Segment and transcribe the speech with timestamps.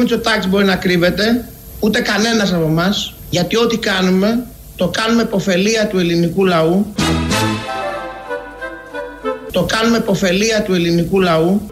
[0.00, 1.44] Ούτε ο Μητσοτάκης μπορεί να κρύβεται,
[1.80, 4.46] ούτε κανένας από εμάς, γιατί ό,τι κάνουμε,
[4.76, 6.94] το κάνουμε υποφελία του ελληνικού λαού.
[9.50, 11.68] Το κάνουμε υποφελία του ελληνικού λαού.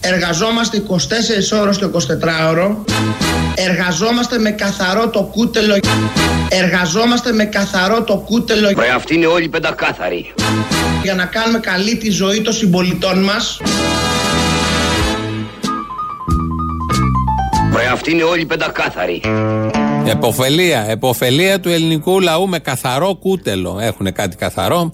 [0.00, 2.76] Εργαζόμαστε 24 ώρες το 24ωρο.
[3.54, 5.78] Εργαζόμαστε με καθαρό το κούτελο.
[6.48, 8.68] Εργαζόμαστε με καθαρό το κούτελο.
[8.78, 10.34] Ρε αυτοί είναι όλοι πεντακάθαροι.
[11.02, 13.60] Για να κάνουμε καλή τη ζωή των συμπολιτών μας.
[17.78, 19.22] Ρε αυτοί είναι όλοι πεντακάθαροι.
[20.06, 23.78] Εποφελία, εποφελία του ελληνικού λαού με καθαρό κούτελο.
[23.80, 24.92] Έχουν κάτι καθαρό.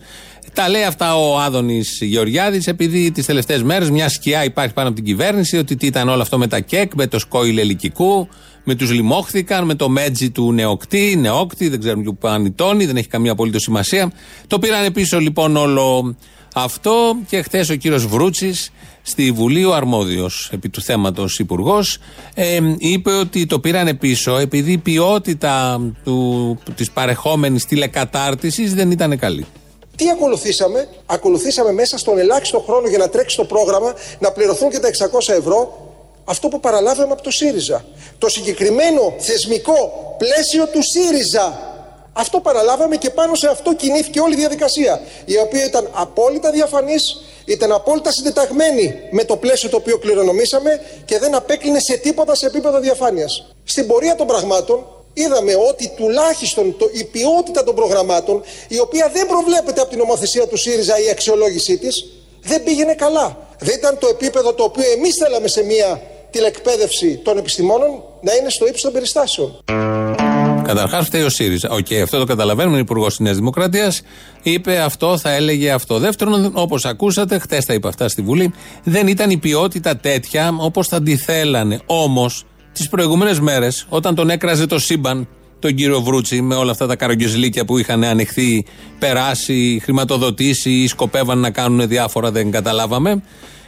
[0.53, 4.97] Τα λέει αυτά ο Άδωνης Γεωργιάδης, επειδή τις τελευταίες μέρες μια σκιά υπάρχει πάνω από
[4.97, 8.29] την κυβέρνηση, ότι τι ήταν όλο αυτό με τα κεκ, με το σκόιλ ελικικού,
[8.65, 13.09] με τους λιμόχθηκαν, με το μέτζι του νεοκτή, νεόκτη, δεν ξέρουμε που πανιτώνει, δεν έχει
[13.09, 14.13] καμία απολύτως σημασία.
[14.47, 16.17] Το πήραν πίσω λοιπόν όλο
[16.55, 18.71] αυτό και χθες ο κύριος Βρούτσης
[19.07, 21.99] στη Βουλή, ο αρμόδιος επί του θέματος υπουργός,
[22.35, 25.81] ε, είπε ότι το πήραν πίσω επειδή η ποιότητα
[26.75, 29.47] της παρεχόμενης τηλεκατάρτισης δεν ήταν καλή.
[29.97, 34.79] Τι ακολουθήσαμε, ακολουθήσαμε μέσα στον ελάχιστο χρόνο για να τρέξει το πρόγραμμα να πληρωθούν και
[34.79, 35.85] τα 600 ευρώ
[36.25, 37.85] αυτό που παραλάβαμε από το ΣΥΡΙΖΑ.
[38.19, 41.73] Το συγκεκριμένο θεσμικό πλαίσιο του ΣΥΡΙΖΑ.
[42.13, 47.03] Αυτό παραλάβαμε και πάνω σε αυτό κινήθηκε όλη η διαδικασία, η οποία ήταν απόλυτα διαφανής,
[47.45, 52.47] ήταν απόλυτα συντεταγμένη με το πλαίσιο το οποίο κληρονομήσαμε και δεν απέκλεινε σε τίποτα σε
[52.47, 53.55] επίπεδο διαφάνειας.
[53.65, 59.27] Στην πορεία των πραγμάτων είδαμε ότι τουλάχιστον το, η ποιότητα των προγραμμάτων, η οποία δεν
[59.27, 62.07] προβλέπεται από την νομοθεσία του ΣΥΡΙΖΑ η αξιολόγησή της,
[62.43, 63.39] δεν πήγαινε καλά.
[63.59, 68.51] Δεν ήταν το επίπεδο το οποίο εμείς θέλαμε σε μια τηλεκπαίδευση των επιστημόνων να είναι
[68.51, 69.65] στο ύψος των περιστάσεων.
[70.65, 71.71] Καταρχάς φταίει ο ΣΥΡΙΖΑ.
[71.71, 72.77] OK, okay, αυτό το καταλαβαίνουμε.
[72.77, 74.03] Ο Υπουργός της Νέας Δημοκρατίας
[74.43, 75.99] είπε αυτό, θα έλεγε αυτό.
[75.99, 78.53] Δεύτερον, όπως ακούσατε, χτες τα είπα αυτά στη Βουλή,
[78.85, 81.81] δεν ήταν η ποιότητα τέτοια όπως θα τη θέλανε.
[81.87, 86.87] Όμως, τις προηγούμενες μέρες, όταν τον έκραζε το σύμπαν, τον κύριο Βρούτσι, με όλα αυτά
[86.87, 88.65] τα καρογκιοζλίκια που είχαν ανοιχθεί,
[88.99, 93.23] περάσει, χρηματοδοτήσει ή σκοπεύαν να κάνουν διάφορα, δεν καταλάβαμε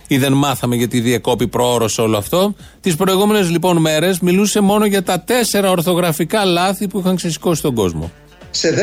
[0.08, 2.54] ή δεν μάθαμε γιατί διεκόπη προώρο όλο αυτό.
[2.80, 7.74] Τις προηγούμενες λοιπόν μέρες μιλούσε μόνο για τα τέσσερα ορθογραφικά λάθη που είχαν ξεσηκώσει τον
[7.74, 8.10] κόσμο.
[8.50, 8.74] Σε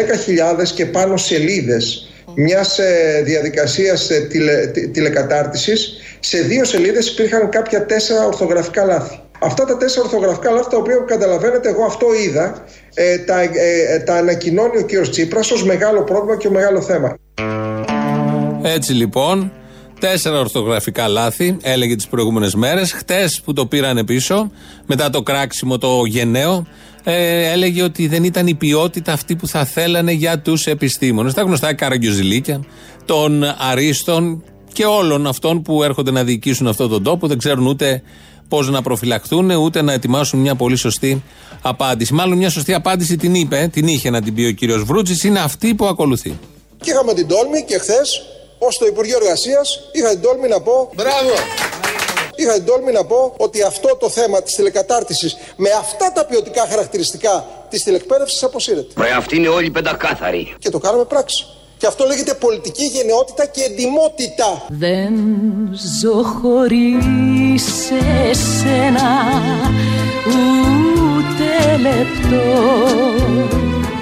[0.57, 7.85] 10.000 και πάνω σελίδες μιας ε, διαδικασίας ε, τηλε, τηλεκατάρτισης σε δύο σελίδες υπήρχαν κάποια
[7.85, 9.19] τέσσερα ορθογραφικά λάθη.
[9.39, 12.63] Αυτά τα τέσσερα ορθογραφικά λάθη τα οποία καταλαβαίνετε εγώ αυτό είδα
[12.93, 13.49] ε, τα, ε,
[13.89, 17.17] ε, τα ανακοινώνει ο κύριος Τσίπρας ως μεγάλο πρόβλημα και μεγάλο θέμα.
[18.63, 19.51] Έτσι λοιπόν
[20.09, 22.91] Τέσσερα ορθογραφικά λάθη, έλεγε τις προηγούμενες μέρες.
[22.91, 24.51] Χτες που το πήραν πίσω,
[24.85, 26.67] μετά το κράξιμο το γενναίο,
[27.03, 31.33] ε, έλεγε ότι δεν ήταν η ποιότητα αυτή που θα θέλανε για τους επιστήμονες.
[31.33, 32.65] Τα γνωστά καραγκιοζηλίκια
[33.05, 34.43] των αρίστων
[34.73, 38.01] και όλων αυτών που έρχονται να διοικήσουν αυτόν τον τόπο, δεν ξέρουν ούτε
[38.47, 41.23] πώς να προφυλαχθούν, ούτε να ετοιμάσουν μια πολύ σωστή
[41.61, 42.13] απάντηση.
[42.13, 45.39] Μάλλον μια σωστή απάντηση την είπε, την είχε να την πει ο κύριος Βρούτση, είναι
[45.39, 46.37] αυτή που ακολουθεί.
[46.81, 48.21] Και είχαμε την τόλμη και χθες
[48.67, 50.89] ως το Υπουργείο Εργασίας είχα την τόλμη να πω.
[50.95, 51.33] Μπράβο!
[52.35, 56.65] Είχα την τόλμη να πω ότι αυτό το θέμα της τηλεκατάρτισης με αυτά τα ποιοτικά
[56.69, 59.03] χαρακτηριστικά της τηλεκπαίδευσης αποσύρεται.
[59.03, 60.55] Ρε αυτοί είναι όλοι πεντακάθαροι.
[60.59, 61.45] Και το κάνουμε πράξη.
[61.77, 64.65] Και αυτό λέγεται πολιτική γενναιότητα και εντυμότητα.
[64.69, 65.13] Δεν
[66.01, 67.91] ζω χωρίς
[68.29, 69.09] εσένα
[70.97, 72.43] ούτε λεπτό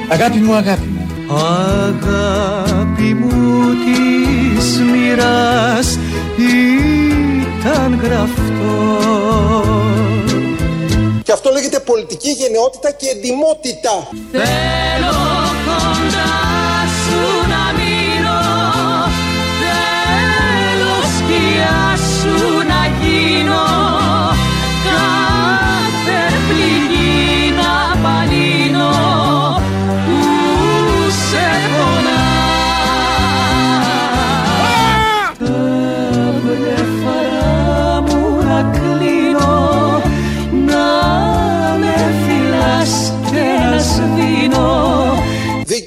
[0.10, 1.02] Αγάπη μου, αγάπη μου
[1.34, 3.62] Αγάπη μου
[4.72, 6.00] της μοίρας
[7.68, 8.42] ήταν γραφτός.
[11.24, 15.14] Και αυτό λέγεται πολιτική γενναιότητα και εντυμότητα Θέλω
[15.66, 16.41] κοντά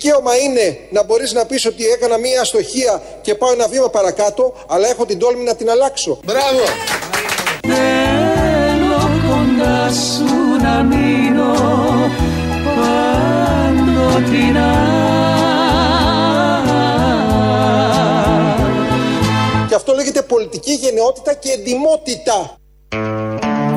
[0.04, 4.54] Δικαίωμα είναι να μπορείς να πεις ότι έκανα μία αστοχία και πάω ένα βήμα παρακάτω,
[4.66, 6.18] αλλά έχω την τόλμη να την αλλάξω.
[6.24, 6.64] Μπράβο!
[7.60, 10.24] Θέλω κοντά σου
[10.62, 11.54] να μείνω
[12.76, 14.72] παντοτινά
[19.68, 22.56] Και αυτό λέγεται πολιτική γενναιότητα και εντυμότητα.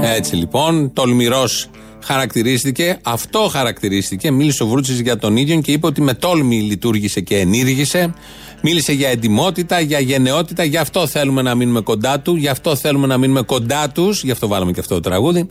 [0.01, 1.69] Έτσι λοιπόν, τολμηρός
[2.07, 4.31] χαρακτηρίστηκε, αυτό χαρακτηρίστηκε.
[4.31, 8.13] Μίλησε ο Βρούτσης για τον ίδιο και είπε ότι με τόλμη λειτουργήσε και ενήργησε.
[8.61, 13.07] Μίλησε για εντυμότητα, για γενναιότητα, γι' αυτό θέλουμε να μείνουμε κοντά του, γι' αυτό θέλουμε
[13.07, 15.47] να μείνουμε κοντά τους, γι' αυτό βάλαμε και αυτό το τραγούδι.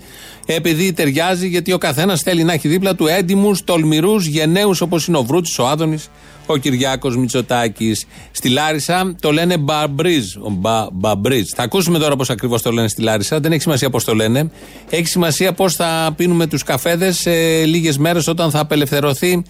[0.46, 5.16] Επειδή ταιριάζει, γιατί ο καθένας θέλει να έχει δίπλα του έντιμους, τολμηρούς, γενναίους όπως είναι
[5.16, 6.08] ο Βρούτη, ο Άδωνης,
[6.46, 8.06] ο Κυριάκος Μητσοτάκης.
[8.30, 10.34] Στη Λάρισα το λένε Μπαμπρίζ.
[10.50, 11.50] Μπα, μπαμπρίζ.
[11.54, 13.40] Θα ακούσουμε τώρα πώς ακριβώς το λένε στη Λάρισα.
[13.40, 14.50] Δεν έχει σημασία πώς το λένε.
[14.90, 19.42] Έχει σημασία πώς θα πίνουμε τους καφέδες σε λίγες μέρες όταν θα απελευθερωθεί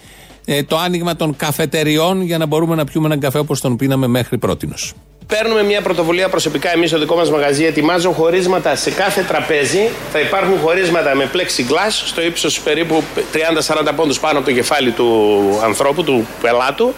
[0.45, 4.07] ε, το άνοιγμα των καφετεριών για να μπορούμε να πιούμε έναν καφέ όπως τον πίναμε
[4.07, 4.69] μέχρι πρώτη.
[5.27, 7.65] Παίρνουμε μια πρωτοβουλία προσωπικά εμείς στο δικό μας μαγαζί.
[7.65, 9.89] Ετοιμάζω χωρίσματα σε κάθε τραπέζι.
[10.13, 13.03] Θα υπάρχουν χωρίσματα με plexiglass στο ύψος περίπου
[13.67, 16.95] 30-40 πόντους πάνω από το κεφάλι του ανθρώπου, του πελάτου.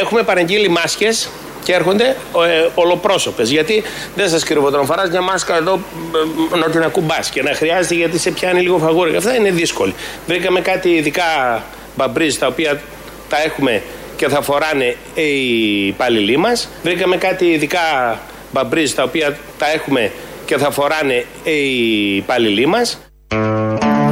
[0.00, 1.28] Έχουμε παραγγείλει μάσκες
[1.64, 2.04] και έρχονται
[2.46, 3.50] ε, ολοπρόσωπες.
[3.50, 3.82] Γιατί
[4.16, 5.80] δεν σας κρύβω, όταν φορά μια μάσκα εδώ
[6.54, 9.16] ε, να την ακουμπάς και να χρειάζεται γιατί σε πιάνει λίγο φαγούρι.
[9.16, 9.92] Αυτά είναι δύσκολο.
[10.26, 11.24] Βρήκαμε κάτι ειδικά
[11.96, 12.80] μπαμπρίζ τα οποία
[13.28, 13.82] τα έχουμε
[14.22, 16.68] και θα φοράνε οι υπάλληλοι μας.
[16.82, 17.78] Βρήκαμε κάτι ειδικά
[18.52, 20.12] μπαμπρίζ τα οποία τα έχουμε
[20.44, 22.98] και θα φοράνε οι υπάλληλοι μας.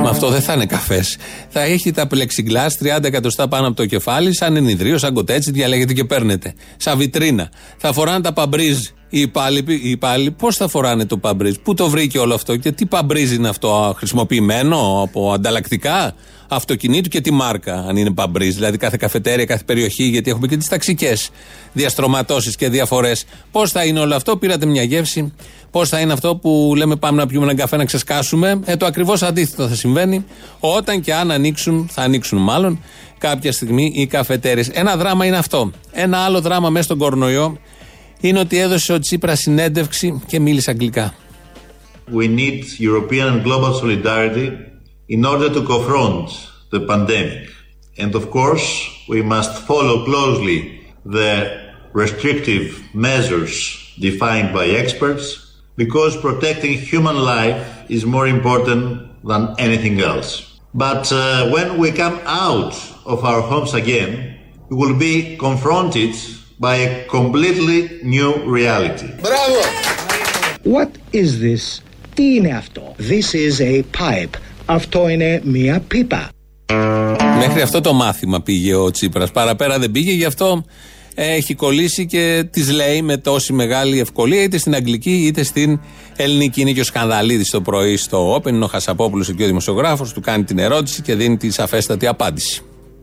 [0.03, 1.17] Με αυτό δεν θα είναι καφές.
[1.49, 2.67] Θα έχει τα πλεξιγκλά
[2.99, 6.55] 30 εκατοστά πάνω από το κεφάλι, σαν ενιδρίο, σαν κοτέτσι, διαλέγετε και παίρνετε.
[6.77, 7.51] Σαν βιτρίνα.
[7.77, 8.79] Θα φοράνε τα παμπρίζ
[9.09, 9.81] οι υπάλληλοι.
[9.83, 13.33] Οι υπάλληλοι Πώς θα φοράνε το παμπρίζ, Πού το βρήκε όλο αυτό και τι παμπρίζ
[13.33, 16.15] είναι αυτό, χρησιμοποιημένο από ανταλλακτικά;
[16.51, 18.55] Αυτοκινήτου και τι μάρκα, αν είναι παμπρίζ.
[18.55, 21.31] Δηλαδή κάθε καφετέρια, κάθε περιοχή, γιατί έχουμε και τις ταξικές
[21.73, 23.25] διαστρωματώσεις και διαφορές.
[23.51, 25.33] Πώς θα είναι όλο αυτό, πήρατε μια γεύση.
[25.71, 28.61] Πώς θα είναι αυτό που λέμε πάμε να πιούμε έναν καφέ να ξεσκάσουμε.
[28.65, 30.25] Ε, το ακριβώς αντίθετο θα συμβαίνει
[30.61, 32.83] όταν και αν ανοίξουν, θα ανοίξουν μάλλον
[33.19, 34.65] κάποια στιγμή οι καφετέρειε.
[34.73, 35.71] Ένα δράμα είναι αυτό.
[35.93, 37.59] Ένα άλλο δράμα μέσα στον κορονοϊό
[38.21, 41.15] είναι ότι έδωσε ο Τσίπρας συνέντευξη και μίλησε αγγλικά.
[42.13, 44.70] We need European and global solidarity
[45.10, 46.30] in order to confront
[46.72, 47.50] the pandemic.
[47.98, 48.66] And of course,
[49.08, 58.06] we must follow closely the restrictive measures defined by experts because protecting human life is
[58.06, 58.84] more important
[59.24, 60.60] than anything else.
[60.74, 62.76] But uh, when we come out
[63.06, 64.38] of our homes again,
[64.70, 66.16] we will be confronted
[66.60, 69.08] by a completely new reality.
[69.22, 69.62] Μπράβο!
[70.64, 71.82] What is this?
[72.14, 72.96] Τι είναι αυτό?
[72.98, 74.38] This is a pipe.
[74.73, 76.29] Αυτό είναι μία πίπα.
[77.39, 79.31] Μέχρι αυτό το μάθημα πήγε ο Τσίπρας.
[79.31, 80.65] Παραπέρα δεν πήγε, γι' αυτό
[81.15, 85.81] έχει κολλήσει και τη λέει με τόση μεγάλη ευκολία είτε στην αγγλική είτε στην
[86.17, 86.61] ελληνική.
[86.61, 90.21] Είναι και ο Σκανδαλίδης το πρωί στο Open, είναι ο Χασαπόπουλος εκεί ο δημοσιογράφος, του
[90.21, 92.63] κάνει την ερώτηση και δίνει τη σαφέστατη απάντηση.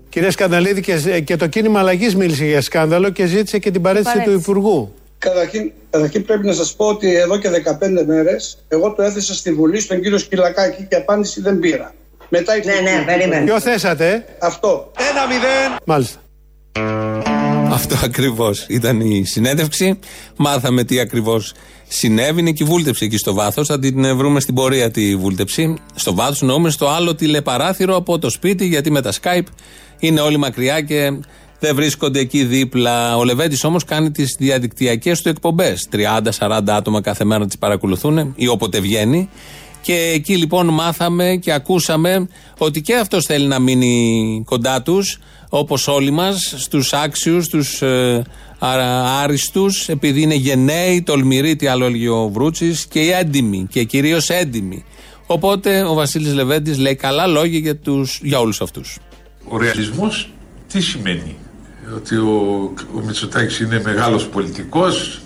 [0.09, 4.21] Κυρία Σκανδαλίδη, και, και το κίνημα αλλαγής μίλησε για σκάνδαλο και ζήτησε και την παρέτηση
[4.25, 4.93] του Υπουργού.
[5.17, 9.53] Καταρχήν, καταρχήν πρέπει να σας πω ότι εδώ και 15 μέρες εγώ το έθεσα στη
[9.53, 11.93] Βουλή στον κύριο Σκυλακάκη και απάντηση δεν πήρα.
[12.29, 13.45] Μετά Ναι, ναι, περίμενε.
[13.45, 14.91] Ποιο θέσατε, Αυτό.
[15.11, 15.77] Ένα μηδέν.
[15.85, 16.19] Μάλιστα.
[17.71, 19.99] Αυτό ακριβώς ήταν η συνέντευξη.
[20.37, 21.53] Μάθαμε τι ακριβώς
[21.87, 22.39] συνέβη.
[22.39, 23.67] Είναι και η βούλτεψη εκεί στο βάθος.
[23.67, 25.77] Θα την βρούμε στην πορεία τη βούλτεψη.
[25.95, 29.47] Στο βάθος εννοούμε στο άλλο τηλεπαράθυρο από το σπίτι, γιατί με τα Skype
[29.99, 31.19] είναι όλοι μακριά και
[31.59, 33.17] δεν βρίσκονται εκεί δίπλα.
[33.17, 35.87] Ο Λεβέντης όμως κάνει τις διαδικτυακές του εκπομπές.
[35.91, 39.29] 30-40 άτομα κάθε μέρα τις παρακολουθούν ή όποτε βγαίνει.
[39.81, 45.87] Και εκεί λοιπόν μάθαμε και ακούσαμε ότι και αυτός θέλει να μείνει κοντά τους, όπως
[45.87, 48.23] όλοι μας, στους άξιους, στους ε,
[49.21, 54.29] άριστους, επειδή είναι γενναίοι, τολμηροί, τι άλλο έλεγε ο Βρούτσης, και οι έντιμοι, και κυρίως
[54.29, 54.85] έντιμοι.
[55.25, 58.97] Οπότε ο Βασίλης Λεβέντης λέει καλά λόγια για, τους, για όλους αυτούς.
[59.47, 60.29] Ο ρεαλισμός
[60.71, 61.35] τι σημαίνει;
[61.95, 65.21] Ότι ο, ο Μητσοτάκης είναι μεγάλος πολιτικός,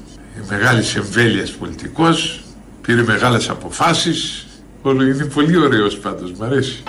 [0.49, 2.43] μεγάλης εμβέλειας πολιτικός,
[2.81, 4.45] πήρε μεγάλες αποφάσεις.
[4.81, 6.83] Όλο είναι πολύ ωραίος πάντως, μ' αρέσει.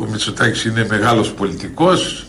[0.00, 2.26] Ο Μητσοτάκης είναι μεγάλος πολιτικός.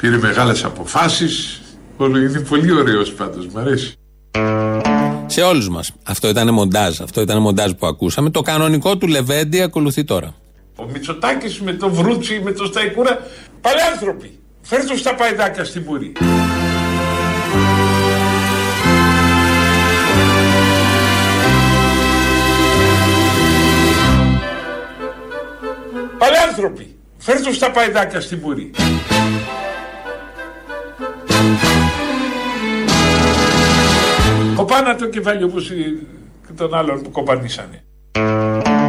[0.00, 1.60] Πήρε μεγάλες αποφάσεις.
[1.96, 3.94] Όλο είναι πολύ ωραίος πάντως, μ' αρέσει.
[5.26, 5.92] Σε όλους μας.
[6.04, 7.00] Αυτό ήταν μοντάζ.
[7.00, 8.30] Αυτό ήταν μοντάζ που ακούσαμε.
[8.30, 10.34] Το κανονικό του Λεβέντη ακολουθεί τώρα.
[10.76, 13.18] Ο Μητσοτάκης με το Βρούτσι, με το Σταϊκούρα,
[13.60, 14.38] παλιάνθρωποι.
[14.62, 16.12] Φέρτε στα παϊδάκια στην Πουρή.
[26.18, 26.94] Παλιάνθρωποι.
[27.18, 28.70] Φέρτε στα παϊδάκια στην Πουρή.
[34.56, 36.06] Κοπάνα το κεφάλι όπως οι-
[36.56, 37.82] τον άλλον που κοπανίσανε.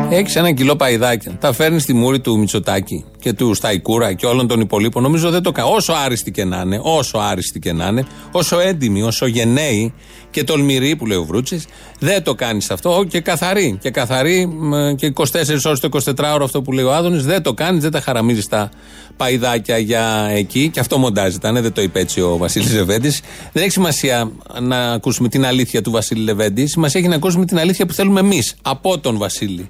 [0.10, 1.38] Έχεις ένα κιλό παϊδάκια.
[1.39, 5.04] Τα φέρνεις στη μούρη του Μητσοτάκη και του Σταϊκούρα και όλων των υπολείπων.
[5.04, 5.70] Νομίζω δεν το κάνει.
[5.74, 9.94] Όσο άριστοι και να είναι, όσο άριστοι και να είναι, όσο έντιμοι, όσο γενναίοι
[10.30, 11.66] και τολμηροί που λέει ο Βρούτσης,
[12.00, 13.06] δεν το κάνεις αυτό.
[13.08, 13.78] Και καθαρή.
[13.82, 14.50] Και καθαρή
[14.96, 15.25] και 24
[15.66, 18.70] ώρες το 24ωρο αυτό που λέει ο Άδωνης, δεν το κάνεις, δεν τα χαραμίζεις τα
[19.18, 20.70] παϊδάκια για εκεί.
[20.70, 23.22] Και αυτό μοντάζει ήταν, δεν το είπε έτσι ο Βασίλης Λεβέντης.
[23.51, 26.66] Δεν έχει σημασία να ακούσουμε την αλήθεια του Βασίλη Λεβέντη.
[26.66, 29.70] Σημασία έχει να ακούσουμε την αλήθεια που θέλουμε εμείς από τον Βασίλη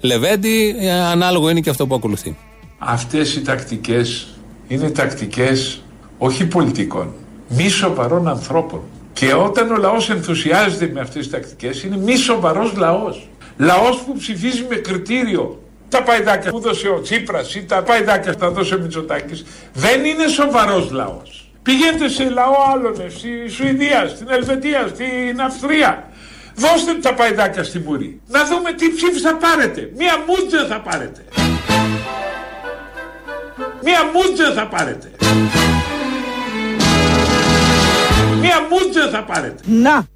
[0.00, 0.74] Λεβέντη.
[0.78, 2.36] Ε, ανάλογο είναι και αυτό που ακολουθεί.
[2.82, 4.28] Αυτές οι τακτικές
[4.68, 5.82] είναι τακτικές
[6.18, 7.14] όχι πολιτικών,
[7.48, 8.80] μη σοβαρών ανθρώπων.
[9.12, 13.28] Και όταν ο λαός ενθουσιάζεται με αυτές τις τακτικές, είναι μη σοβαρός λαός.
[13.56, 18.38] Λαός που ψηφίζει με κριτήριο τα παϊδάκια που δώσε ο Τσίπρας ή τα παϊδάκια που
[18.38, 21.50] θα δώσει ο Μητσοτάκης, δεν είναι σοβαρός λαός.
[21.62, 26.08] Πηγαίνετε σε λαό άλλων, στη Σουηδία, στην Ελβετία, στην Αυστρία.
[26.54, 28.20] Δώστε τα παϊδάκια στη Μουρή.
[28.28, 29.90] Να δούμε τι ψήφι θα πάρετε.
[29.96, 31.24] Μία μούτζε θα πάρετε.
[33.84, 35.10] Μία μούτζε θα πάρετε.
[38.40, 39.62] Μία μούτζε θα πάρετε.
[39.66, 40.06] Να.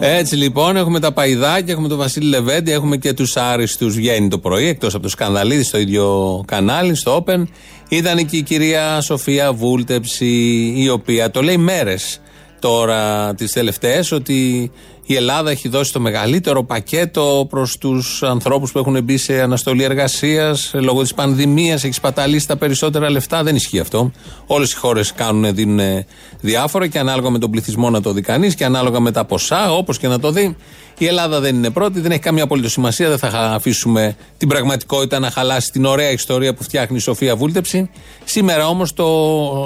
[0.00, 4.38] Έτσι λοιπόν έχουμε τα παϊδάκια, έχουμε τον Βασίλη Λεβέντη, έχουμε και τους άριστους βγαίνει το
[4.38, 7.44] πρωί, εκτός από το Σκανδαλίδη στο ίδιο κανάλι, στο Open.
[7.88, 12.20] Ήταν και η κυρία Σοφία Βούλτεψη, η οποία το λέει μέρες
[12.60, 14.70] τώρα τις τελευταίες ότι
[15.08, 19.82] η Ελλάδα έχει δώσει το μεγαλύτερο πακέτο προς τους ανθρώπους που έχουν μπει σε αναστολή
[19.82, 21.84] εργασίας λόγω της πανδημίας.
[21.84, 23.42] Έχει σπαταλήσει τα περισσότερα λεφτά.
[23.42, 24.10] Δεν ισχύει αυτό.
[24.46, 26.04] Όλες οι χώρες κάνουν, δίνουν
[26.40, 29.72] διάφορα και ανάλογα με τον πληθυσμό να το δει κανείς και ανάλογα με τα ποσά,
[29.72, 30.56] όπως και να το δει.
[30.98, 33.08] Η Ελλάδα δεν είναι πρώτη, δεν έχει καμία απολύτω σημασία.
[33.08, 37.90] Δεν θα αφήσουμε την πραγματικότητα να χαλάσει την ωραία ιστορία που φτιάχνει η Σοφία Βούλτεψη.
[38.24, 39.06] Σήμερα όμως το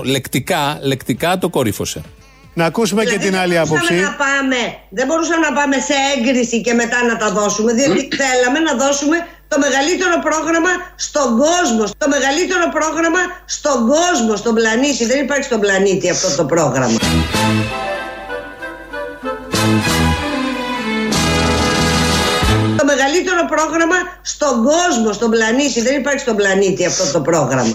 [0.04, 2.02] λεκτικά, λεκτικά το κορύφωσε.
[2.54, 3.94] Να ακούσουμε και την άλλη άποψη.
[3.94, 8.58] Να πάμε, δεν μπορούσαμε να πάμε σε έγκριση και μετά να τα δώσουμε, διότι θέλαμε
[8.58, 9.16] να δώσουμε
[9.48, 10.72] το μεγαλύτερο πρόγραμμα
[11.06, 11.84] στον κόσμο.
[11.98, 15.04] Το μεγαλύτερο πρόγραμμα στον κόσμο, στον πλανήτη.
[15.06, 16.98] Δεν υπάρχει στον πλανήτη αυτό το πρόγραμμα.
[22.80, 25.80] Το μεγαλύτερο πρόγραμμα στον κόσμο, στον πλανήτη.
[25.82, 27.72] Δεν υπάρχει στον πλανήτη αυτό το πρόγραμμα.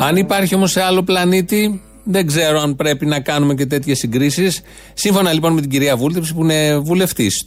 [0.00, 4.60] Αν υπάρχει όμως σε άλλο πλανήτη, δεν ξέρω αν πρέπει να κάνουμε και τέτοιες συγκρίσεις.
[4.94, 7.44] Σύμφωνα λοιπόν με την κυρία Βούλτεψη, που είναι βουλευτής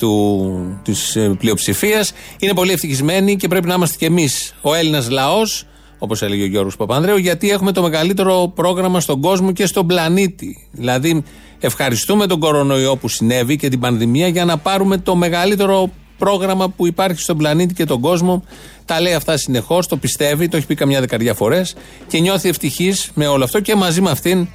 [0.84, 5.66] της ε, πλειοψηφίας, είναι πολύ ευτυχισμένη και πρέπει να είμαστε κι εμείς ο Έλληνας λαός,
[5.98, 10.68] όπως έλεγε ο Γιώργος Παπανδρέου, γιατί έχουμε το μεγαλύτερο πρόγραμμα στον κόσμο και στον πλανήτη.
[10.72, 11.24] Δηλαδή,
[11.60, 15.90] ευχαριστούμε τον κορονοϊό που συνέβη και την πανδημία για να πάρουμε το μεγαλύτερο
[16.24, 18.44] πρόγραμμα που υπάρχει στον πλανήτη και τον κόσμο.
[18.86, 21.76] Τα λέει αυτά συνεχώς, το πιστεύει, το έχει πει καμιά δεκαριά φορές
[22.08, 24.48] και νιώθει ευτυχής με όλο αυτό και μαζί με αυτήν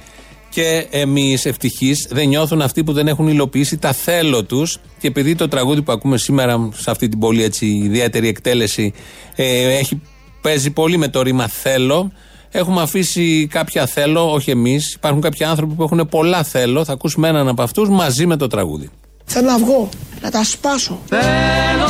[0.49, 4.77] και εμείς ευτυχείς δεν νιώθουν αυτοί που δεν έχουν υλοποιήσει τα θέλω τους.
[4.99, 8.93] Και επειδή το τραγούδι που ακούμε σήμερα σε αυτή την πολύ έτσι ιδιαίτερη εκτέλεση
[9.35, 10.01] ε, έχει,
[10.41, 12.11] παίζει πολύ με το ρήμα θέλω.
[12.51, 14.93] Έχουμε αφήσει κάποια θέλω, όχι εμείς.
[14.93, 16.85] Υπάρχουν κάποιοι άνθρωποι που έχουν πολλά θέλω.
[16.85, 18.89] Θα ακούσουμε έναν από αυτούς μαζί με το τραγούδι.
[19.31, 19.89] Θέλω να βγω,
[20.21, 21.01] να τα σπάσω.
[21.09, 21.89] Θέλω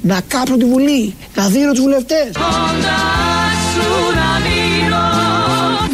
[0.00, 2.30] να κάψω τη Βουλή, να δίνω τους βουλευτές.
[2.32, 3.02] Κοντά
[3.72, 3.88] σου
[4.20, 5.04] να μείνω.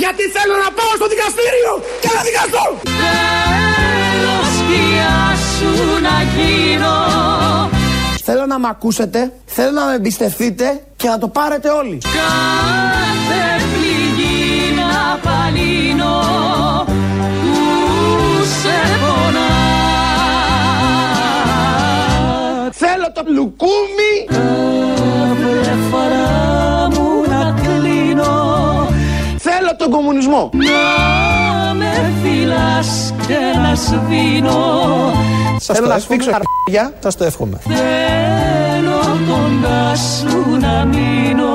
[0.03, 2.65] Γιατί θέλω να πάω στο δικαστήριο και να δικαστώ.
[3.01, 5.19] Θέλω σκιά
[5.55, 5.71] σου
[6.07, 6.95] να γίνω.
[8.29, 11.99] Θέλω να μ' ακούσετε, θέλω να με εμπιστευτείτε και να το πάρετε όλοι.
[11.99, 16.15] Κάθε πληγή να παλύνω
[18.63, 19.16] Θέλω
[23.17, 24.13] το λουκούμι
[25.63, 28.35] Κάθε φορά μου να κλείνω
[29.39, 30.51] Θέλω τον κομμουνισμό.
[30.53, 35.13] Να με φυλάς και να σβήνω
[35.59, 37.59] Σας Θέλω να σφίξω αρπιά Σας το εύχομαι.
[37.65, 41.55] Θέλω κοντάς σου να μείνω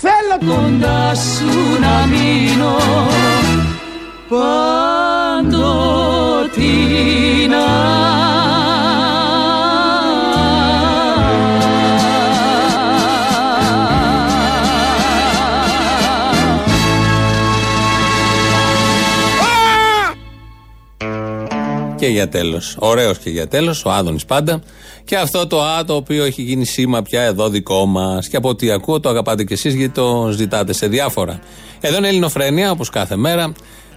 [0.00, 2.76] Παντοτινά κοντά σου να μείνω
[4.28, 5.70] παντοτινά
[21.96, 22.76] Και για τέλος.
[22.78, 24.62] Ωραίος και για τέλος, ο Άδωνης πάντα.
[25.04, 28.28] Και αυτό το Α το οποίο έχει γίνει σήμα πια εδώ δικό μας.
[28.28, 31.40] Και από ό,τι ακούω το αγαπάτε κι εσείς γιατί το ζητάτε σε διάφορα.
[31.80, 33.52] Εδώ είναι Ελληνοφρένια όπως κάθε μέρα.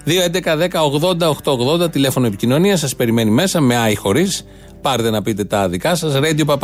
[0.06, 2.80] 2.11.10.80.880 τηλέφωνο επικοινωνίας.
[2.80, 4.46] Σας περιμένει μέσα με Α ή χωρίς.
[4.82, 6.14] Πάρτε να πείτε τα δικά σας.
[6.16, 6.58] Radio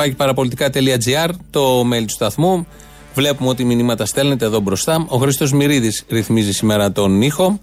[1.50, 2.66] το mail του σταθμού.
[3.14, 5.06] Βλέπουμε ότι μηνύματα στέλνετε εδώ μπροστά.
[5.08, 7.60] Ο Χρήστος Μυρίδης ρυθμίζει σήμερα τον ήχο.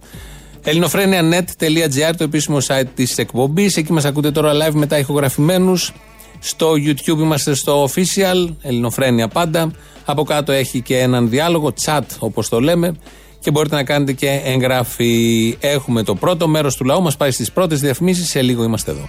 [0.62, 3.76] ελληνοφρένια.net.gr το επίσημο site της εκπομπής.
[3.76, 5.92] Εκεί μας ακούτε τώρα live μετά ηχογραφημένους.
[6.38, 9.71] Στο YouTube είμαστε στο official, Ελληνοφρένια πάντα.
[10.04, 12.97] Από κάτω έχει και έναν διάλογο, chat όπως το λέμε.
[13.40, 15.57] Και μπορείτε να κάνετε και εγγραφή.
[15.61, 18.28] Έχουμε το πρώτο μέρος του λαού, μας πάει στις πρώτες διαφημίσεις.
[18.28, 19.09] Σε λίγο είμαστε εδώ.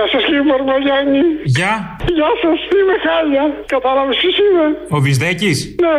[0.00, 1.22] Γεια σας κύριε Μαρμαγιάννη.
[1.56, 1.72] Γεια.
[2.18, 3.44] Γεια σας, είμαι χάλια.
[3.74, 4.66] Κατάλαβες ποιο είμαι.
[4.96, 5.96] Ο Βυσδέκης; Ναι.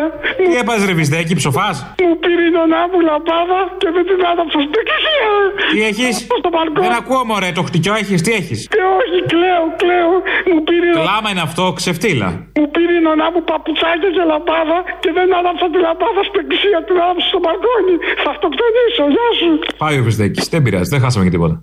[0.47, 4.57] Τι έπαζε ρε Βυσδέκη, ψοφάς; Μου πήρε η νονά μου λαμπάδα και με την άδαψα
[4.65, 5.31] στην εκκλησία.
[5.71, 6.81] Τι έχεις; Στο μπαλκόν.
[6.85, 10.13] Δεν ακούω μωρέ, το χτυκιό έχεις, τι έχεις; Και όχι, κλαίω, κλαίω.
[10.49, 10.89] Μου πήρε.
[11.05, 12.29] Κλάμα είναι αυτό, ξεφτύλα.
[12.59, 16.77] Μου πήρε η νονά μου παπουτσάκια και λαμπάδα και δεν άδαψα τη λαμπάδα στην εκκλησία,
[16.87, 17.95] την άδαψα στο μπαλκόνι.
[18.23, 19.49] Θα αυτοκτονήσω, γεια σου.
[19.83, 21.55] Πάει ο Βυσδέκης, δεν πειράζει, δεν χάσαμε και τίποτα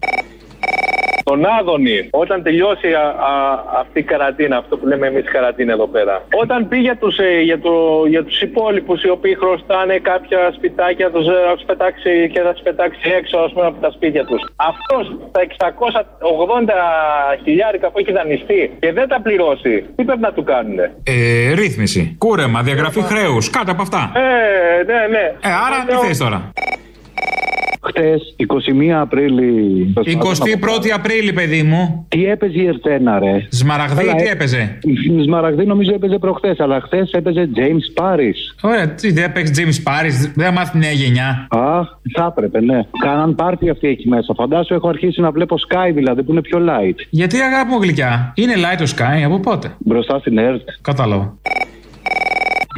[1.30, 3.34] τον Άδωνη, όταν τελειώσει α, α,
[3.82, 6.14] αυτή η καραντίνα, αυτό που λέμε εμείς καραντίνα εδώ πέρα.
[6.42, 7.72] Όταν πήγε τους, ε, για, το,
[8.08, 12.62] για τους υπόλοιπους οι οποίοι χρωστάνε κάποια σπιτάκια, τους, ε, τους πετάξει και θα του
[12.62, 14.42] πετάξει έξω ας πούμε, από τα σπίτια τους.
[14.56, 20.44] Αυτός τα 680 χιλιάρικα που έχει δανειστεί και δεν τα πληρώσει, τι πρέπει να του
[20.44, 20.78] κάνουν.
[20.78, 22.16] Ε, ρύθμιση.
[22.18, 24.12] Κούρεμα, διαγραφή χρέους, κάτω από αυτά.
[24.14, 25.24] Ε, ναι, ναι.
[25.48, 26.52] Ε, άρα τι θες τώρα;
[27.98, 28.20] Χτε,
[28.88, 29.92] 21 Απρίλη.
[29.96, 32.06] 21η Απρίλη, παιδί μου.
[32.08, 36.80] Τι έπαιζε η Ερτένα, ρε; Σμαραγδί, τι ε, έπαιζε; Η Σμαραγδί νομίζω έπαιζε προχθές, αλλά
[36.80, 38.68] χθες έπαιζε James Paris.
[38.70, 41.46] Ωραία, τι δεν έπαιξε James Paris, δεν μάθει τη νέα γενιά.
[41.50, 41.80] Α,
[42.16, 42.80] θα έπρεπε, ναι.
[43.04, 44.34] Κάναν πάρτι αυτή εκεί μέσα.
[44.36, 46.96] Φαντάσου έχω αρχίσει να βλέπω Sky δηλαδή που είναι πιο light.
[47.10, 50.68] Γιατί αγάπη μου γλυκιά, είναι light το Sky, από πότε; Μπροστά στην ΕΡΤ.
[50.80, 51.36] Κατάλαβα.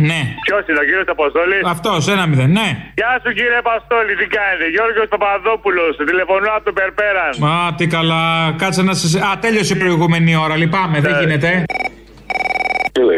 [0.09, 0.21] Ναι.
[0.47, 2.69] Ποιος είναι ο κύριος Αποστόλης; Αυτός, ένα μηδέν, ναι.
[3.01, 4.65] Γεια σου κύριε Αποστόλη, τι κάνετε.
[4.75, 7.33] Γιώργος Παπαδόπουλος, τηλεφωνώ από τον Περπέραν.
[7.51, 8.25] Α, τι καλά.
[8.63, 9.07] Κάτσε να σα.
[9.27, 10.55] Α, τέλειωσε η προηγούμενη ώρα.
[10.63, 11.21] Λυπάμαι, δεν ναι.
[11.23, 11.51] γίνεται.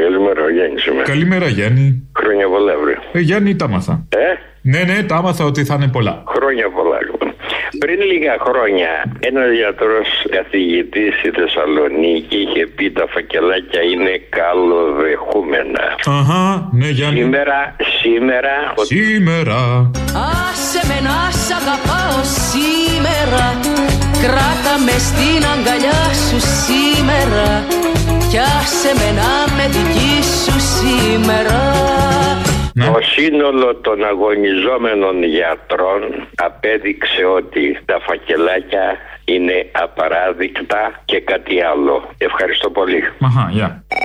[0.05, 1.05] Καλημέρα, Γιάννη σήμερα.
[1.13, 2.09] Καλημέρα, Γιάννη.
[2.21, 2.95] Χρόνια πολλά, βρε.
[3.13, 4.07] Ε, Γιάννη, τα άμαθα.
[4.09, 4.17] Ε;
[4.63, 6.23] Ναι, ναι, τα άμαθα ότι θα είναι πολλά.
[6.35, 7.22] Χρόνια πολλά, λοιπόν.
[7.79, 15.87] Πριν λίγα χρόνια, ένας γιατρός καθηγητής στη Θεσσαλονίκη είχε πει τα φακελάκια είναι καλοδεχούμενα.
[16.19, 17.21] Αχα, ναι, Γιάννη.
[17.21, 18.55] Σήμερα, σήμερα.
[18.93, 19.91] Σήμερα.
[20.31, 22.19] Άσε με να σ' αγαπάω
[22.51, 23.45] σήμερα.
[24.23, 27.49] Κράτα με στην αγκαλιά σου σήμερα.
[28.31, 31.61] Κι άσε με να με δική σου σήμερα.
[32.75, 32.85] Ναι.
[32.85, 42.09] Το σύνολο των αγωνιζόμενων γιατρών απέδειξε ότι τα φακελάκια είναι απαράδεικτα και κάτι άλλο.
[42.19, 43.03] Ευχαριστώ πολύ.
[43.21, 43.97] Αχα, yeah.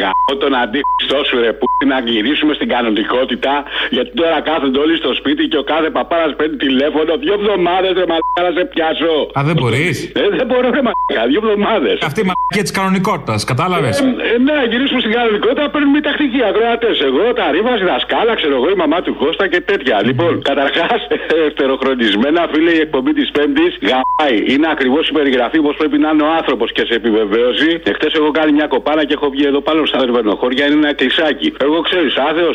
[0.00, 5.10] Γαμώ τον αντίχριστό σου ρε που να γυρίσουμε στην κανονικότητα γιατί τώρα κάθονται όλοι στο
[5.14, 9.14] σπίτι και ο κάθε παπάρας παίρνει τηλέφωνο δύο εβδομάδες ρε μαλάκα να σε πιάσω.
[9.38, 11.96] Α, δεν μπορείς; Ε, δεν μπορώ ρε μαλάκα, δύο εβδομάδες.
[12.10, 16.40] Αυτή η μαλακία της κανονικότητας, κατάλαβες; Ε, ε, ναι, γυρίσουμε στην κανονικότητα παίρνουμε μια τακτική
[16.50, 16.96] ακροατές.
[17.08, 19.96] Εγώ, τα ρήμα, η δασκάλα, ξέρω εγώ, η μαμά του Κώστα και τέτοια.
[20.00, 20.04] Mm.
[20.08, 21.00] Λοιπόν, καταρχάς,
[21.48, 24.38] ευτεροχρονισμένα φίλε η εκπομπή της Πέμπτης γαμάει.
[24.52, 27.70] Είναι ακριβώς η περιγραφή όπω πρέπει να είναι ο άνθρωπος και σε επιβεβαίωση.
[27.90, 31.52] Εχθές έχω κάνει μια κοπάνα και έχω βγει εδώ πάνω στα Δερβενοχώρια είναι ένα κλεισάκι.
[31.60, 32.50] Εγώ ξέρει, άθεο,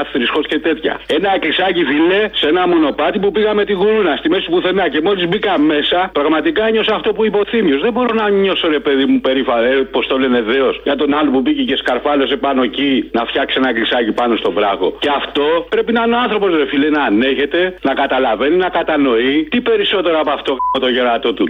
[0.00, 1.00] άθρησκο και τέτοια.
[1.06, 5.28] Ένα κλεισάκι φιλέ σε ένα μονοπάτι που πήγαμε τη γουρούνα στη μέση πουθενά και μόλις
[5.28, 7.80] μπήκα μέσα, πραγματικά νιώσα αυτό που είπε ο Θήμιος.
[7.80, 11.14] Δεν μπορώ να νιώσω ρε παιδί μου περήφανο, ε, πώς το λένε δέος, για τον
[11.14, 14.96] άλλο που μπήκε και σκαρφάλωσε πάνω εκεί να φτιάξει ένα κλεισάκι πάνω στον βράχο.
[14.98, 19.48] Και αυτό πρέπει να είναι ο άνθρωπος ρε φίλε να ανέχεται, να καταλαβαίνει, να κατανοεί
[19.50, 21.48] τι περισσότερο από αυτό το γερατό του.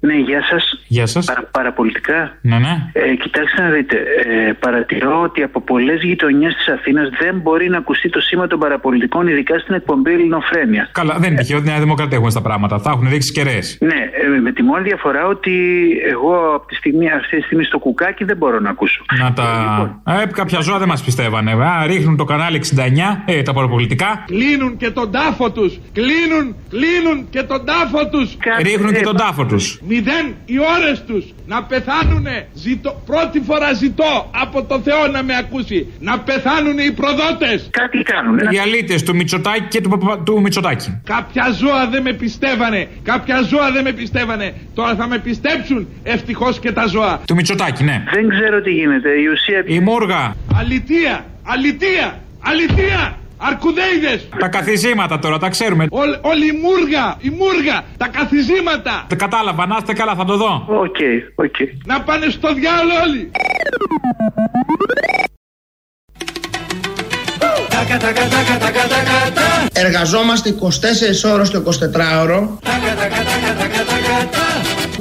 [0.00, 0.82] Ναι, γεια σας.
[0.86, 1.26] Γεια σας.
[1.26, 2.38] Παρα, παραπολιτικά.
[2.40, 2.90] Ναι, ναι.
[2.92, 3.96] Ε, κοιτάξτε να δείτε.
[3.96, 8.58] Ε, παρατηρώ ότι από πολλές γειτονιές της Αθήνας δεν μπορεί να ακουστεί το σήμα των
[8.58, 10.88] παραπολιτικών, ειδικά στην εκπομπή Ελληνοφρένια.
[10.92, 12.78] Καλά, δεν είναι τυχαίο ότι η Νέα Δημοκρατία έχουμε στα πράγματα.
[12.78, 13.78] Θα έχουν δείξει κεραίες.
[13.80, 13.94] Ναι,
[14.36, 15.52] ε, με τη μόνη διαφορά ότι
[16.10, 19.04] εγώ από τη στιγμή, αυτή τη στιγμή στο κουκάκι δεν μπορώ να ακούσω.
[19.18, 19.44] Να τα.
[19.68, 20.02] Λοιπόν.
[20.22, 21.50] Ε, κάποια ζώα δεν μας πιστεύανε.
[21.50, 24.24] Α, ρίχνουν το κανάλι 69, ε, τα παραπολιτικά.
[24.26, 25.78] Κλείνουν και τον τάφο τους.
[25.92, 28.36] Κλείνουν, κλείνουν και τον τάφο τους.
[28.62, 34.30] Ρίχνουν και τον τάφο τους μηδέν οι ώρες τους να πεθάνουνε ζητώ, πρώτη φορά ζητώ
[34.42, 37.68] από το Θεό να με ακούσει να πεθάνουν οι προδότες.
[37.70, 41.00] Κάτι κάνουν οι αλήτες του Μητσοτάκη και του, του Μητσοτάκη.
[41.04, 44.54] Κάποια ζώα δεν με πιστεύανε κάποια ζώα δεν με πιστεύανε.
[44.74, 47.20] Τώρα θα με πιστέψουν ευτυχώς και τα ζώα.
[47.26, 48.04] Του Μητσοτάκη ναι.
[48.12, 49.08] Δεν ξέρω τι γίνεται.
[49.08, 54.28] Η ουσία η Μούργα αλητία αλητία αλητία Αρκουδέιδες.
[54.38, 55.86] Τα καθιζήματα τώρα, τα ξέρουμε.
[55.90, 59.04] Όλη, όλη η μούργα, η μούργα, τα καθιζήματα.
[59.08, 60.64] Τα κατάλαβα, να είστε καλά, θα το δω.
[60.68, 60.96] Οκ,
[61.34, 61.54] οκ.
[61.84, 63.30] Να πάνε στο διάολο όλοι.
[69.72, 70.54] Εργαζόμαστε
[71.24, 72.58] 24 ώρες το 24ωρο.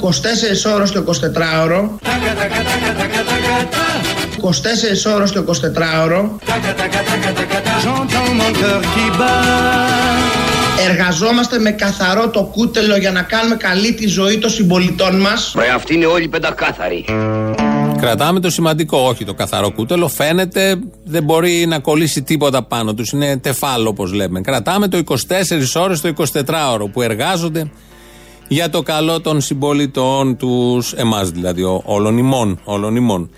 [0.02, 1.99] 24 ώρες το 24ωρο.
[4.43, 6.30] 24 ώρες το 24ωρο.
[10.89, 15.54] Εργαζόμαστε με καθαρό το κούτελο για να κάνουμε καλή τη ζωή των συμπολιτών μας.
[15.58, 17.06] Ρε αυτοί είναι όλοι πεντακάθαροι.
[17.99, 20.08] Κρατάμε το σημαντικό, όχι το καθαρό κούτελο.
[20.08, 23.12] Φαίνεται δεν μπορεί να κολλήσει τίποτα πάνω τους.
[23.12, 24.41] Είναι τεφάλο, όπως λέμε.
[24.41, 25.15] Κρατάμε το 24
[25.75, 27.71] ώρες το 24ωρο που εργάζονται
[28.47, 32.60] για το καλό των συμπολιτών τους, εμάς δηλαδή, όλων ημών.
[32.63, 33.30] Όλων ημών.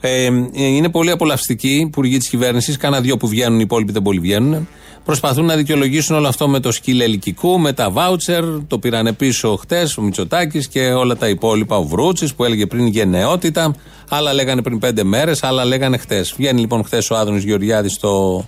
[0.00, 2.76] Ε, είναι πολύ απολαυστικοί οι υπουργοί της κυβέρνησης.
[2.76, 4.68] Κάνα δύο που βγαίνουν, οι υπόλοιποι δεν πολύ βγαίνουν.
[5.04, 8.44] Προσπαθούν να δικαιολογήσουν όλο αυτό με το σκύλ ελικικού, με τα βάουτσερ.
[8.66, 11.76] Το πήραν πίσω χτες ο Μητσοτάκης και όλα τα υπόλοιπα.
[11.76, 13.74] Ο Βρούτσης που έλεγε πριν γενναιότητα.
[14.08, 16.34] Άλλα λέγανε πριν πέντε μέρες, άλλα λέγανε χτες.
[16.36, 18.44] Βγαίνει λοιπόν χτες ο Άδωνης Γεωργιάδης το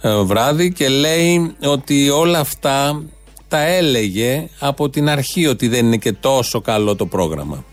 [0.00, 3.02] ε, βράδυ και λέει ότι όλα αυτά
[3.48, 7.64] τα έλεγε από την αρχή ότι δεν είναι και τόσο καλό το πρόγραμμα.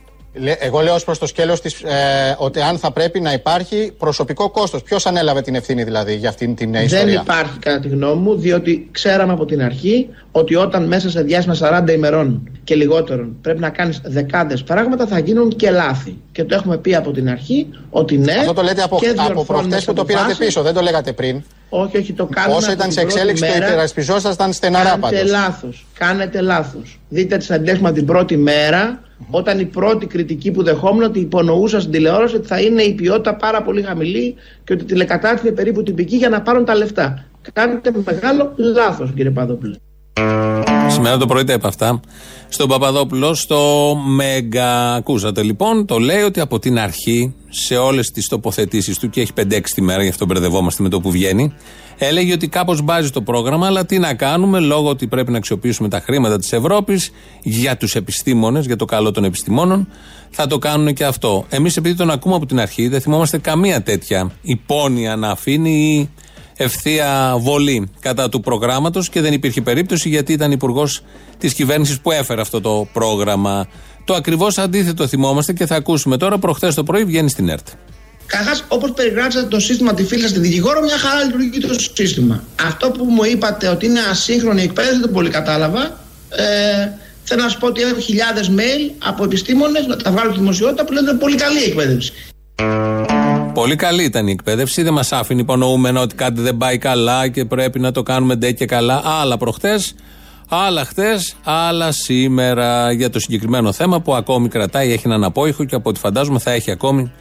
[0.59, 4.49] Εγώ λέω ως προς το σκέλος της ε, ότι αν θα πρέπει να υπάρχει προσωπικό
[4.49, 4.83] κόστος.
[4.83, 8.21] Ποιος ανέλαβε την ευθύνη δηλαδή για αυτήν την ε, ιστορία; Δεν υπάρχει κατά τη γνώμη
[8.21, 13.35] μου, διότι ξέραμε από την αρχή ότι όταν μέσα σε διάστημα 40 ημερών και λιγότερων
[13.41, 16.17] πρέπει να κάνεις δεκάδες πράγματα, θα γίνουν και λάθη.
[16.39, 18.33] Και το έχουμε πει από την αρχή ότι ναι.
[18.33, 18.99] Αυτό το λέτε από,
[19.29, 21.43] από προχτές που το πήρατε πίσω, δεν το λέγατε πριν.
[21.69, 22.57] Όχι, όχι, το κάνουμε.
[22.57, 25.09] Όσο ήταν σε εξέλιξη το υπερασπιζόσασταν στεναρά πάντως.
[25.09, 25.85] Κάνετε λάθος.
[25.93, 26.99] Κάνετε λάθος.
[27.09, 31.91] Δείτε τις αντέχουμε την πρώτη μέρα, όταν η πρώτη κριτική που δεχόμουν ότι υπονοούσα στην
[31.91, 36.29] τηλεόραση ότι θα είναι η ποιότητα πάρα πολύ χαμηλή και ότι τηλεκατάρτισε περίπου τυπική για
[36.29, 37.25] να πάρουν τα λεφτά.
[37.53, 39.75] Κάνετε μεγάλο λάθος, κύριε Παδόπουλο.
[40.87, 41.99] Σήμερα το πρωί τα είπα αυτά.
[42.51, 44.93] Στον Παπαδόπουλο, στο Μέγκα.
[44.93, 49.31] Ακούσατε λοιπόν, το λέει ότι από την αρχή σε όλες τις τοποθετήσεις του και έχει
[49.35, 51.53] 5-6 τη μέρα, γι' αυτό μπερδευόμαστε με το που βγαίνει.
[51.97, 55.89] Έλεγε ότι κάπως μπάζει το πρόγραμμα, αλλά τι να κάνουμε, λόγω ότι πρέπει να αξιοποιήσουμε
[55.89, 57.11] τα χρήματα της Ευρώπης
[57.43, 59.87] για τους επιστήμονες, για το καλό των επιστημόνων,
[60.29, 61.45] θα το κάνουν και αυτό.
[61.49, 66.09] Εμείς, επειδή τον ακούμε από την αρχή, δεν θυμόμαστε καμία τέτοια υπόνοια να αφήνει ή
[66.61, 71.01] ευθεία βολή κατά του προγράμματος και δεν υπήρχε περίπτωση γιατί ήταν υπουργός
[71.37, 73.67] της κυβέρνησης που έφερε αυτό το πρόγραμμα.
[74.05, 76.37] Το ακριβώς αντίθετο θυμόμαστε και θα ακούσουμε τώρα.
[76.37, 77.67] Προχθές το πρωί βγαίνει στην ΕΡΤ.
[78.25, 82.43] Καταρχάς, όπως περιγράψατε το σύστημα τη φύλα στη δικηγόρο, μια χαρά λειτουργεί το σύστημα.
[82.67, 85.99] Αυτό που μου είπατε ότι είναι ασύγχρονη εκπαίδευση δεν το πολύ κατάλαβα.
[86.29, 86.43] Ε,
[87.23, 90.85] θέλω να σα πω ότι έχω χιλιάδες mail από επιστήμονες να τα βγάλω στη δημοσιότητα
[90.85, 92.13] που λένε πολύ καλή εκπαίδευση.
[93.53, 94.81] Πολύ καλή ήταν η εκπαίδευση.
[94.81, 98.51] Δεν μας άφηνε υπονοούμενο ότι κάτι δεν πάει καλά και πρέπει να το κάνουμε ντε
[98.51, 99.01] και καλά.
[99.05, 99.95] Άλλα προχτές,
[100.49, 105.75] άλλα χτες, άλλα σήμερα για το συγκεκριμένο θέμα που ακόμη κρατάει, έχει έναν απόϊχο και
[105.75, 107.11] από ό,τι φαντάζομαι θα έχει ακόμη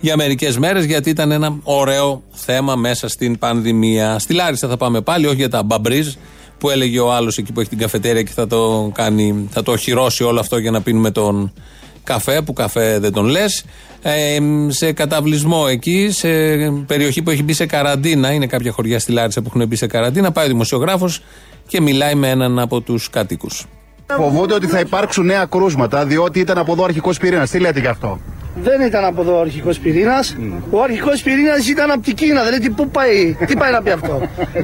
[0.00, 4.18] για μερικές μέρες γιατί ήταν ένα ωραίο θέμα μέσα στην πανδημία.
[4.18, 6.14] Στη Λάρισα θα πάμε πάλι, όχι για τα μπαμπρίζ
[6.58, 9.72] που έλεγε ο άλλος εκεί που έχει την καφετέρια και θα το, κάνει, θα το
[9.72, 11.52] οχυρώσει όλο αυτό για να πίνουμε τον
[12.08, 13.64] καφέ, που καφέ δεν τον λες.
[14.02, 16.28] Ε, σε καταβλισμό εκεί, σε
[16.86, 19.86] περιοχή που έχει μπει σε καραντίνα, είναι κάποια χωριά στη Λάρισα που έχουν μπει σε
[19.86, 21.22] καραντίνα, πάει ο δημοσιογράφος
[21.66, 23.48] και μιλάει με έναν από τους κατοίκου.
[24.16, 27.50] Φοβούνται ότι θα υπάρξουν νέα κρούσματα, διότι ήταν από εδώ αρχικός πυρήνας.
[27.50, 28.20] Τι λέτε γι' αυτό;
[28.62, 30.36] Δεν ήταν από εδώ ο αρχικός πυρήνας.
[30.70, 32.42] Ο αρχικός πυρήνας ήταν από την Κίνα.
[32.44, 34.20] Δηλαδή, πού πάει, τι πάει να πει αυτό;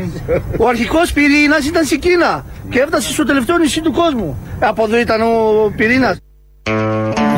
[0.63, 4.39] Ο αρχικός πυρήνας ήταν στην Κίνα και έφτασε στο τελευταίο νησί του κόσμου.
[4.61, 6.17] Από εδώ ήταν ο πυρήνας.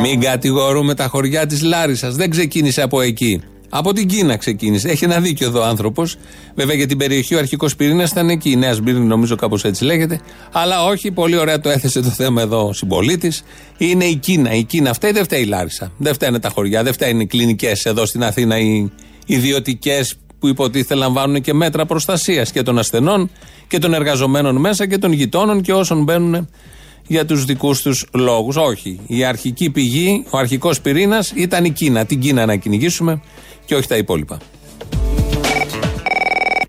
[0.02, 2.16] Μην κατηγορούμε τα χωριά της Λάρισας.
[2.16, 3.40] Δεν ξεκίνησε από εκεί.
[3.68, 4.88] Από την Κίνα ξεκίνησε.
[4.88, 6.16] Έχει ένα δίκιο εδώ ο άνθρωπος.
[6.54, 8.50] Βέβαια για την περιοχή ο αρχικός πυρήνας ήταν εκεί.
[8.50, 10.20] Η Νέα Σμπύρνη, νομίζω κάπως έτσι λέγεται.
[10.52, 13.42] Αλλά όχι, πολύ ωραία το έθεσε το θέμα εδώ ο συμπολίτης.
[13.76, 14.52] Είναι η Κίνα.
[14.52, 15.92] Η Κίνα φταίει, δεν φταίει η Λάρισα.
[15.96, 18.90] Δεν φταίνε τα χωριά, δεν φταίνουν οι κλινικές εδώ στην Αθήνα, οι
[19.26, 23.30] ιδιωτικές που υποτίθεται λαμβάνουν και μέτρα προστασίας και των ασθενών
[23.68, 26.48] και των εργαζομένων μέσα και των γειτόνων και όσων μπαίνουν
[27.06, 28.56] για τους δικούς τους λόγους.
[28.56, 29.00] Όχι.
[29.06, 32.04] Η αρχική πηγή, ο αρχικός πυρήνας ήταν η Κίνα.
[32.04, 33.20] Την Κίνα να κυνηγήσουμε
[33.64, 34.38] και όχι τα υπόλοιπα.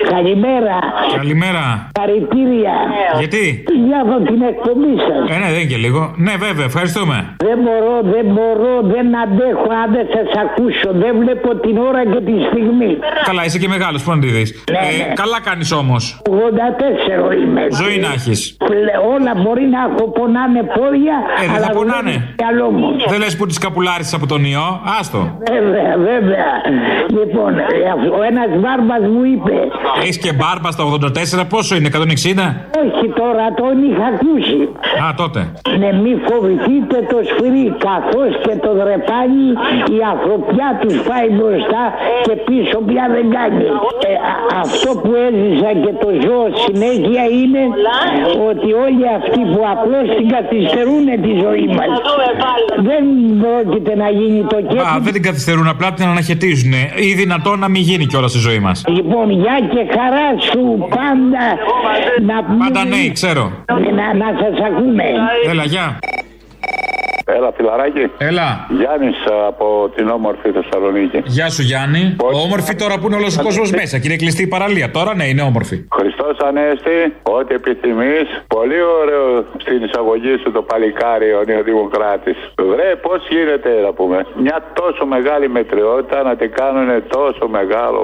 [0.10, 0.80] Καλημέρα.
[1.22, 1.64] Καλημέρα.
[2.00, 2.76] Χαρητήρια.
[3.22, 3.44] Γιατί;
[3.90, 5.22] Για την εκπομπή σας.
[5.34, 6.02] Ε, ναι, δεν και λίγο.
[6.26, 7.18] Ναι, βέβαια, ευχαριστούμε.
[7.48, 10.90] Δεν μπορώ, δεν μπορώ, δεν αντέχω αν δεν σας ακούσω.
[11.04, 12.92] Δεν βλέπω την ώρα και τη στιγμή.
[13.30, 14.50] Καλά, είσαι και μεγάλος, πού να τη δεις.
[14.72, 15.14] Ναι, ε, ναι.
[15.22, 16.04] καλά κάνεις όμως.
[16.24, 17.64] 84 είμαι.
[17.82, 18.58] Ζωή να έχεις.
[19.16, 21.16] Όλα μπορεί να έχω πονάνε πόδια.
[21.42, 22.16] Ε, δεν αλλά θα πονάνε.
[22.42, 22.88] Μυαλό μου.
[23.12, 24.68] Δεν λες που τις καπουλάρισες από τον ιό.
[25.00, 25.22] Άστο.
[25.54, 26.50] Βέβαια, βέβαια.
[27.18, 27.64] Λοιπόν, ε,
[28.20, 29.54] ο ένας μπάρμπα μου είπε.
[30.02, 31.07] Έχεις και μπάρμπα στα 84.
[31.08, 31.98] 84 πόσο είναι, 160.
[32.84, 34.58] Όχι τώρα, τον είχα ακούσει.
[35.06, 35.39] Α, τότε.
[35.82, 39.46] Ναι, μη φοβηθείτε το σφυρί, καθώς και το δρεπάνι
[39.98, 41.84] η ανθρωπιά τους πάει μπροστά
[42.26, 43.63] και πίσω πια δεν κάνει.
[44.10, 47.62] Ε, α- αυτό που έζησα και το ζω συνέχεια είναι
[48.50, 51.91] ότι όλοι αυτοί που απλώς την καθυστερούν τη ζωή μας
[52.89, 53.04] δεν
[53.41, 55.00] πρόκειται να γίνει το Α, κέφι.
[55.06, 56.74] δεν την καθυστερούν, απλά την αναχαιτίζουν.
[57.10, 58.78] Ή δυνατόν να μην γίνει κιόλας στη ζωή μας.
[58.98, 60.62] Λοιπόν, γεια και χαρά σου
[60.98, 61.46] πάντα
[62.22, 63.52] να Πάντα ναι, ξέρω.
[63.68, 65.04] Να, να σας ακούμε.
[65.50, 66.00] Έλα, γεια.
[67.36, 68.06] Έλα, φιλαράκι.
[68.18, 68.48] Έλα.
[68.80, 71.20] Γιάννης από την όμορφη Θεσσαλονίκη.
[71.38, 72.16] Γεια σου Γιάννη.
[72.46, 74.88] Όμορφη τώρα που είναι όλος ο κόσμος μέσα και είναι κλειστή η παραλία.
[74.98, 75.76] Τώρα ναι, είναι όμορφη.
[75.98, 76.98] Χριστός Ανέστη,
[77.38, 78.28] ό,τι επιθυμείς.
[78.58, 79.28] Πολύ ωραίο
[79.63, 82.38] στην εισαγωγή σου το παλικάρι ο Νεοδημοκράτης.
[82.72, 84.18] Βρε, πώς γίνεται να πούμε.
[84.46, 86.88] Μια τόσο μεγάλη μετριότητα να την κάνουν
[87.18, 88.02] τόσο μεγάλο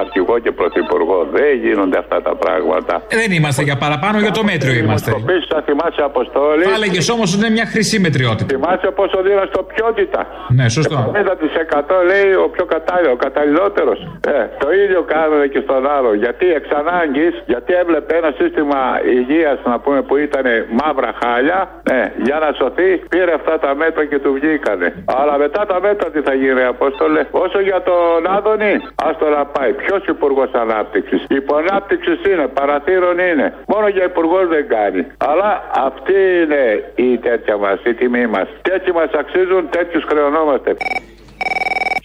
[0.00, 1.18] αρχηγό και πρωθυπουργό.
[1.36, 2.92] Δεν γίνονται αυτά τα πράγματα.
[3.08, 5.10] Ε, δεν είμαστε για παραπάνω, για το μέτριο είμαστε.
[5.10, 6.62] Επίση, θα θυμάσαι Αποστόλη.
[6.64, 8.62] Θα έλεγε όμως ότι είναι μια χρυσή μετριότητα.
[8.64, 10.26] Θυμάσαι πόσο δίνω στο ποιότητα.
[10.48, 11.12] Ναι, σωστό.
[11.14, 13.98] 70% λέει ο πιο κατάλληλο, ο καταλληλότερος.
[14.28, 16.14] Ε, το ίδιο κάνουν και στον άλλο.
[16.14, 18.80] Γιατί εξ ανάγκης, γιατί έβλεπε ένα σύστημα
[19.16, 20.46] υγείας να πούμε που ήταν
[20.80, 21.94] μαύρα χάλια, ε,
[22.26, 25.04] για να σωθεί, πήρε αυτά τα μέτρα και του βγήκανε.
[25.20, 28.74] Αλλά μετά τα μέτρα τι θα γίνει, Απόστολε; Όσο για τον Άδωνη,
[29.06, 29.72] άστο να πάει.
[29.72, 33.54] Ποιος υπουργός ανάπτυξης; Υπονάπτυξης είναι, παραθύρων είναι.
[33.66, 35.06] Μόνο για υπουργός δεν κάνει.
[35.30, 35.50] Αλλά
[35.86, 36.62] αυτή είναι
[36.94, 38.48] η τέτοια μας, η τιμή μας.
[38.62, 40.76] Τέτοιοι μας αξίζουν, τέτοιους χρεωνόμαστε.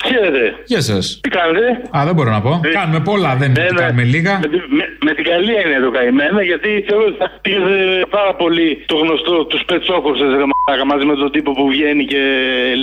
[0.07, 0.43] Χαίρετε.
[0.71, 1.19] Γεια σας.
[1.23, 1.65] Τι κάνετε;
[1.97, 2.53] Α, δεν μπορώ να πω.
[2.79, 3.79] Κάνουμε πολλά, δεν Ναι, ναι.
[3.81, 4.33] κάνουμε λίγα.
[4.43, 7.57] Με, τη- με, με την καλή έννοια το καημένα, γιατί θεωρώ ότι θα πήγε
[8.17, 12.21] πάρα πολύ το γνωστό τους πετσόκοψε γραμματάκα μαζί με τον τύπο που βγαίνει και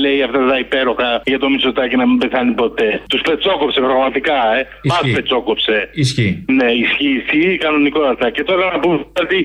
[0.03, 2.89] λέει αυτά τα υπέροχα για το Μητσοτάκι να μην πεθάνει ποτέ.
[3.13, 4.61] Τους πετσόκοψε πραγματικά, ε.
[4.91, 5.13] Μα Ισχύει.
[5.17, 5.77] πετσόκοψε.
[6.05, 6.33] Ισχύει.
[6.59, 8.27] Ναι, ισχύει, ισχύει κανονικότατα.
[8.35, 9.39] Και τώρα να πούμε κάτι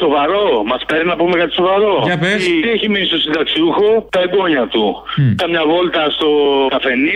[0.00, 0.44] σοβαρό.
[0.70, 1.92] Μας παίρνει να πούμε κάτι σοβαρό.
[2.08, 2.38] Για πες.
[2.44, 4.84] Τι, τι έχει μείνει στο συνταξιούχο, τα εγγόνια του.
[5.42, 6.28] Καμιά βόλτα στο
[6.74, 7.06] καφενείο,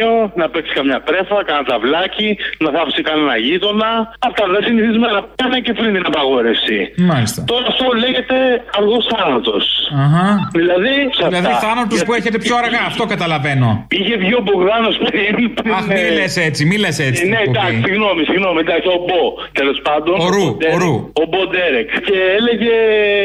[0.40, 2.28] να παίξει καμιά πρέφα, κανένα ταυλάκι,
[2.64, 3.90] να θάψει κανένα γείτονα.
[4.28, 6.78] Αυτά δεν συνηθισμένα να πάνε και πριν την απαγόρευση.
[7.11, 7.38] Μάλιστα.
[7.52, 8.37] Τώρα αυτό λέγεται
[8.78, 9.64] αργός θάνατος.
[10.05, 10.26] Αχα.
[10.59, 11.66] Δηλαδή, σε Δηλαδή αυτά.
[11.66, 13.68] θάνατος που έχετε πιο αργά, αυτό καταλαβαίνω.
[13.98, 15.35] Είχε βγει ο Μπογδάνος πριν.
[15.59, 17.22] πριν, Αχ, μη ε, λες έτσι, μη λες έτσι.
[17.28, 17.85] ναι, την εντάξει, εκπομπή.
[17.88, 19.22] συγγνώμη, συγγνώμη, εντάξει, ο Μπο,
[19.61, 20.14] τέλος πάντων.
[20.24, 20.94] Ο Ρου, Ντέρεκ, ο Ρου.
[21.22, 21.88] Ο Μπο Ντέρεκ.
[22.09, 22.74] Και έλεγε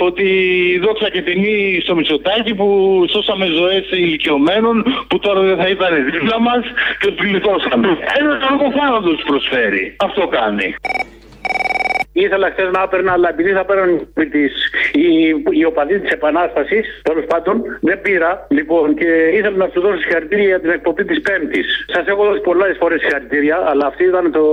[0.10, 0.28] ότι
[0.86, 2.68] δόξα και τιμή στο Μητσοτάκι που
[3.14, 4.76] σώσαμε ζωές ηλικιωμένων
[5.10, 6.57] που τώρα δεν θα ήταν δίπλα μας
[7.00, 7.88] και του γλιτώσαμε.
[8.20, 9.96] Ένα αργό θάνατο τους προσφέρει.
[10.00, 10.76] Αυτό κάνει.
[12.26, 14.54] Ήθελα χθες να έπαιρνα, αλλά επειδή θα παίρνουν τις,
[14.92, 15.08] οι,
[15.52, 18.48] οι οπαδοί της Επανάστασης, τέλος πάντων, δεν πήρα.
[18.50, 21.86] Λοιπόν, και ήθελα να σου δώσω συγχαρητήρια για την εκπομπή της Πέμπτης.
[21.94, 24.44] Σας έχω δώσει πολλές φορές συγχαρητήρια, αλλά αυτή ήταν το,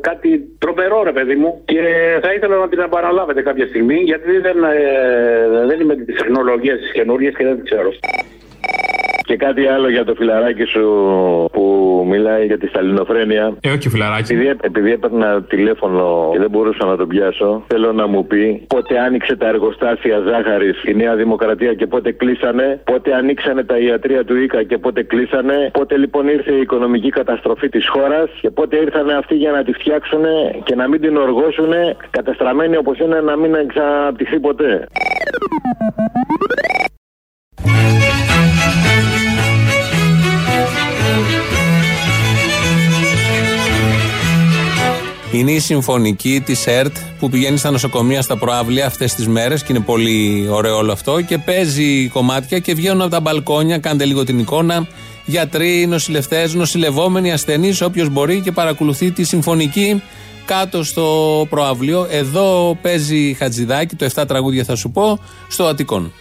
[0.00, 1.62] κάτι τρομερό, ρε παιδί μου.
[1.64, 1.80] Και
[2.22, 6.92] θα ήθελα να την επαναλάβετε κάποια στιγμή, γιατί δεν, ε, δεν είμαι της τεχνολογίας της
[6.92, 7.90] καινούργιας και δεν την ξέρω.
[9.34, 10.84] Και κάτι άλλο για το φιλαράκι σου
[11.52, 11.64] που
[12.10, 13.56] μιλάει για τη σταλινοφρένεια.
[13.60, 14.32] Ε, όχι φιλαράκι.
[14.32, 18.98] Επειδή, επειδή έπαιρνα τηλέφωνο και δεν μπορούσα να τον πιάσω, θέλω να μου πει πότε
[18.98, 24.36] άνοιξε τα εργοστάσια ζάχαρης η Νέα Δημοκρατία και πότε κλείσανε, πότε ανοίξανε τα ιατρία του
[24.36, 29.10] ΙΚΑ και πότε κλείσανε, πότε λοιπόν ήρθε η οικονομική καταστροφή της χώρας και πότε ήρθαν
[29.10, 30.24] αυτοί για να τη φτιάξουν
[30.64, 31.72] και να μην την οργώσουν,
[32.10, 34.88] καταστραμμένη όπως είναι να μην ξαναπτυχθεί ποτέ.
[45.34, 49.72] Είναι η συμφωνική της ΕΡΤ που πηγαίνει στα νοσοκομεία στα προάβλια αυτές τις μέρες και
[49.72, 53.78] είναι πολύ ωραίο όλο αυτό και παίζει κομμάτια και βγαίνουν από τα μπαλκόνια.
[53.78, 54.86] Κάντε λίγο την εικόνα.
[55.24, 60.02] Γιατροί, νοσηλευτές, νοσηλευόμενοι, ασθενείς, όποιος μπορεί και παρακολουθεί τη συμφωνική
[60.44, 62.06] κάτω στο προαύλιο.
[62.10, 66.12] Εδώ παίζει Χατζηδάκη, το 7 τραγούδια θα σου πω, στο Αττικόν.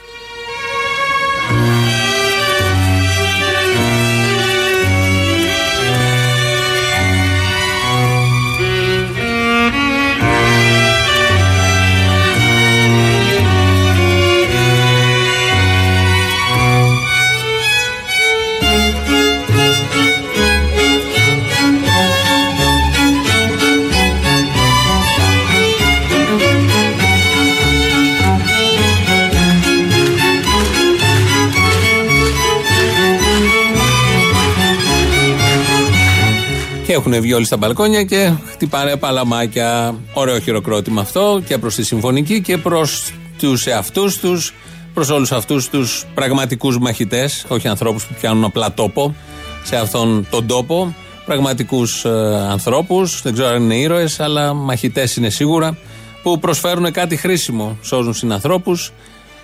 [37.05, 39.95] Έχουν βγει όλοι στα μπαλκόνια και χτυπάνε παλαμάκια.
[40.13, 44.53] Ωραίο χειροκρότημα αυτό και προς τη συμφωνική και προς τους εαυτούς τους,
[44.93, 49.15] προς όλους αυτούς τους πραγματικούς μαχητές, όχι ανθρώπους που πιάνουν απλά τόπο
[49.63, 50.95] σε αυτόν τον τόπο.
[51.25, 52.09] Πραγματικούς ε,
[52.49, 55.77] ανθρώπους, δεν ξέρω αν είναι ήρωες, αλλά μαχητές είναι σίγουρα.
[56.23, 58.91] που προσφέρουν κάτι χρήσιμο, σώζουν συνανθρώπους.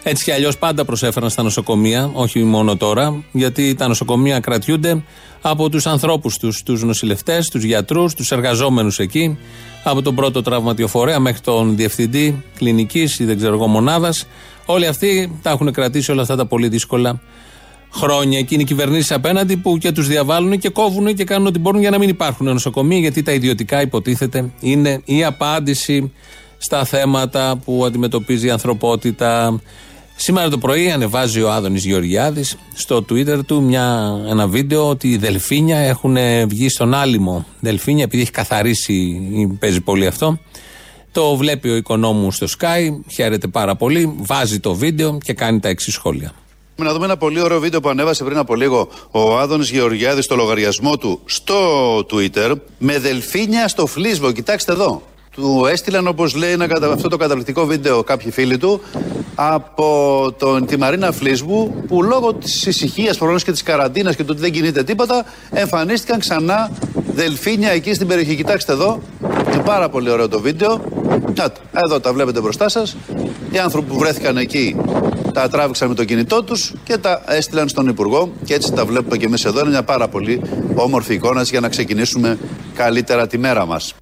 [0.03, 5.03] Έτσι κι αλλιώς πάντα προσέφεραν στα νοσοκομεία, όχι μόνο τώρα, γιατί τα νοσοκομεία κρατιούνται
[5.41, 9.37] από τους ανθρώπους τους, τους νοσηλευτές, τους γιατρούς, τους εργαζόμενους εκεί,
[9.83, 14.27] από τον πρώτο τραυματιοφορέα μέχρι τον διευθυντή κλινικής ή δεν ξέρω εγώ μονάδας.
[14.65, 17.21] Όλοι αυτοί τα έχουν κρατήσει όλα αυτά τα πολύ δύσκολα
[17.93, 18.41] χρόνια.
[18.41, 21.81] Και είναι οι κυβερνήσεις απέναντι που και τους διαβάλλουν και κόβουν και κάνουν ό,τι μπορούν
[21.81, 26.11] για να μην υπάρχουν νοσοκομεία, γιατί τα ιδιωτικά υποτίθεται είναι η απάντηση
[26.57, 29.61] στα θέματα που αντιμετωπίζει η ανθρωπότητα.
[30.21, 35.17] Σήμερα το πρωί ανεβάζει ο Άδωνης Γεωργιάδης στο Twitter του μια, ένα βίντεο ότι οι
[35.17, 37.45] δελφίνια έχουν βγει στον άλυμο.
[37.59, 39.21] Δελφίνια επειδή έχει καθαρίσει,
[39.59, 40.39] παίζει πολύ αυτό.
[41.11, 45.69] Το βλέπει ο οικονόμου στο Sky, χαίρεται πάρα πολύ, βάζει το βίντεο και κάνει τα
[45.69, 46.33] εξής σχόλια.
[46.75, 50.35] Να δούμε ένα πολύ ωραίο βίντεο που ανέβασε πριν από λίγο ο Άδωνης Γεωργιάδης στο
[50.35, 54.31] λογαριασμό του στο Twitter με δελφίνια στο φλίσβο.
[54.31, 55.01] Κοιτάξτε εδώ.
[55.31, 58.81] Του έστειλαν, όπως λέει, ένα, αυτό το καταπληκτικό βίντεο κάποιοι φίλοι του
[59.35, 64.29] από τον, τη Μαρίνα Φλίσβου που λόγω της ησυχίας προφανώς και της καραντίνας και του
[64.31, 66.71] ότι δεν κινείται τίποτα εμφανίστηκαν ξανά
[67.13, 68.35] δελφίνια εκεί στην περιοχή.
[68.35, 69.01] Κοιτάξτε εδώ.
[69.53, 70.81] Είναι πάρα πολύ ωραίο το βίντεο.
[71.35, 71.51] Να,
[71.83, 72.97] εδώ τα βλέπετε μπροστά σας.
[73.51, 74.75] Οι άνθρωποι που βρέθηκαν εκεί
[75.33, 78.31] τα τράβηξαν με το κινητό τους και τα έστειλαν στον Υπουργό.
[78.43, 79.59] Και έτσι τα βλέπουμε και εμείς εδώ.
[79.59, 80.41] Είναι μια πάρα πολύ
[80.75, 82.37] όμορφη εικόνα για να ξεκινήσουμε
[82.75, 83.93] καλύτερα τη μέρα μας.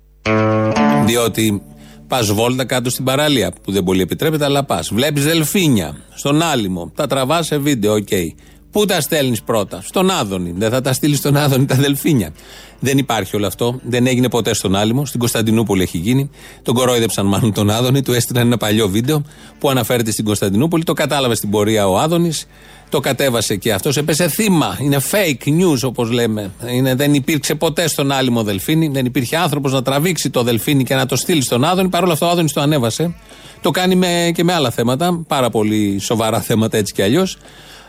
[1.08, 1.62] Διότι
[2.08, 4.90] πας βόλτα κάτω στην παραλία, που δεν πολύ επιτρέπεται, αλλά πας.
[4.94, 8.08] Βλέπεις δελφίνια στον Άλιμο, τα τραβάς σε βίντεο, OK.
[8.10, 8.28] Okay.
[8.72, 10.54] Πού τα στέλνεις πρώτα, στον Άδωνη.
[10.58, 12.34] Δεν θα τα στείλεις στον Άδωνη τα δελφίνια.
[12.80, 13.80] Δεν υπάρχει όλο αυτό.
[13.84, 15.06] Δεν έγινε ποτέ στον Άλυμο.
[15.06, 16.30] Στην Κωνσταντινούπολη έχει γίνει.
[16.62, 18.02] Τον κορόιδεψαν μάλλον τον Άδωνη.
[18.02, 19.24] Του έστειλαν ένα παλιό βίντεο
[19.60, 20.84] που αναφέρεται στην Κωνσταντινούπολη.
[20.84, 22.48] Το κατάλαβε στην πορεία ο Άδωνης.
[22.90, 23.98] Το κατέβασε και αυτός.
[23.98, 24.78] Έπεσε θύμα.
[24.82, 26.52] Είναι fake news όπως λέμε.
[26.72, 28.88] Είναι, δεν υπήρξε ποτέ στον Άλυμο δελφίνι.
[28.88, 31.90] Δεν υπήρχε άνθρωπος να τραβήξει το δελφίνι και να το στείλει στον Άδωνη.
[31.90, 33.16] Παρ' όλα αυτά ο Άδωνης το ανέβασε.
[33.62, 35.24] Το κάνει με, και με άλλα θέματα.
[35.28, 37.38] Πάρα πολύ σοβαρά θέματα έτσι κι αλλιώς.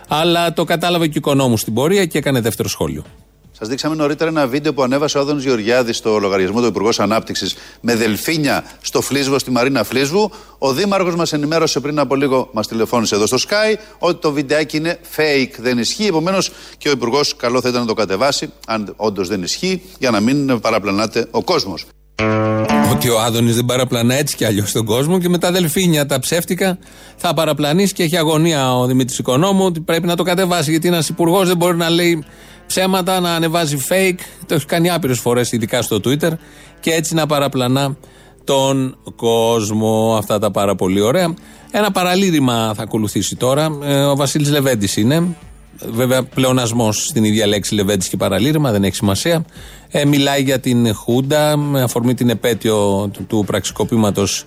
[0.09, 3.05] Αλλά το κατάλαβε και ο οικονόμου στην πορεία και έκανε δεύτερο σχόλιο.
[3.59, 7.57] Σας δείξαμε νωρίτερα ένα βίντεο που ανέβασε ο Άδωνης Γεωργιάδης στο λογαριασμό του Υπουργός Ανάπτυξης
[7.81, 10.31] με δελφίνια στο Φλίσβο, στη Μαρίνα Φλίσβου.
[10.59, 14.77] Ο Δήμαρχος μας ενημέρωσε πριν από λίγο, μας τηλεφώνησε εδώ στο Sky, ότι το βιντεάκι
[14.77, 16.07] είναι fake, δεν ισχύει.
[16.07, 20.11] Επομένως και ο Υπουργός καλό θα ήταν να το κατεβάσει, αν όντως δεν ισχύει, για
[20.11, 21.85] να μην παραπλανάτε ο κόσμος.
[22.93, 26.19] Ότι ο Άδωνης δεν παραπλανά έτσι κι αλλιώς τον κόσμο και με τα δελφίνια τα
[26.19, 26.79] ψεύτικα
[27.17, 30.71] θα παραπλανήσει και έχει αγωνία ο Δημήτρης Οικονόμου ότι πρέπει να το κατεβάσει.
[30.71, 32.25] Γιατί ένας υπουργός δεν μπορεί να λέει
[32.67, 34.19] ψέματα, να ανεβάζει fake.
[34.47, 36.31] Το έχει κάνει άπειρες φορές, ειδικά στο Twitter,
[36.81, 37.97] και έτσι να παραπλανά
[38.45, 40.15] τον κόσμο.
[40.19, 41.35] Αυτά τα πάρα πολύ ωραία.
[41.71, 43.79] Ένα παραλήρημα θα ακολουθήσει τώρα.
[43.83, 45.37] Ε, ο Βασίλης Λεβέντης είναι.
[45.93, 49.45] Βέβαια, πλεονασμός στην ίδια λέξη Λεβέντης και παραλήρημα, δεν έχει σημασία.
[49.91, 54.45] Ε, μιλάει για την Χούντα με αφορμή την επέτειο του, του πραξικοπήματος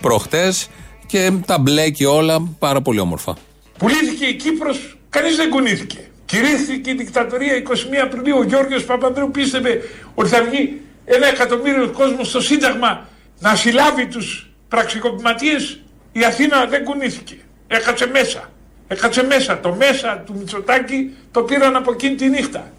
[0.00, 0.68] προχτές
[1.06, 3.36] και τα μπλέκει όλα πάρα πολύ όμορφα.
[3.78, 5.98] Πουλήθηκε η Κύπρος, κανείς δεν κουνήθηκε.
[6.24, 7.72] Κηρύχθηκε η δικτατορία 21
[8.02, 8.38] Απριλίου.
[8.38, 9.80] Ο Γιώργος Παπανδρέου πίστευε
[10.14, 15.80] ότι θα βγει ένα εκατομμύριο κόσμος στο Σύνταγμα να συλλάβει τους πραξικοπηματίες.
[16.12, 17.36] Η Αθήνα δεν κουνήθηκε.
[17.66, 18.50] Έκατσε μέσα.
[18.88, 19.60] Έκατσε μέσα.
[19.60, 22.72] Το μέσα του Μητσοτάκη το πήραν από εκείνη τη νύχτα.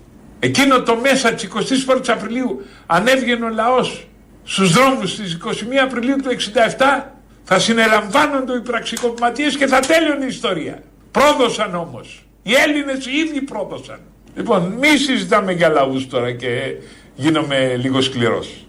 [0.44, 1.50] Εκείνο το μέσα της
[1.88, 4.08] 24 Απριλίου ανέβγαινε ο λαός
[4.44, 5.50] στους δρόμους της 21
[5.84, 7.04] Απριλίου του 67
[7.44, 10.84] θα συνελαμβάνονται οι πραξικοπηματίες και θα τέλειωνε η ιστορία.
[11.12, 12.26] Πρόδωσαν όμως.
[12.44, 14.00] Οι Έλληνες οι ίδιοι πρόδωσαν.
[14.36, 16.76] Λοιπόν, μη συζητάμε για λαούς τώρα και
[17.16, 18.68] γίνομαι λίγο σκληρός.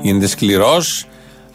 [0.00, 1.06] Γίνεται σκληρός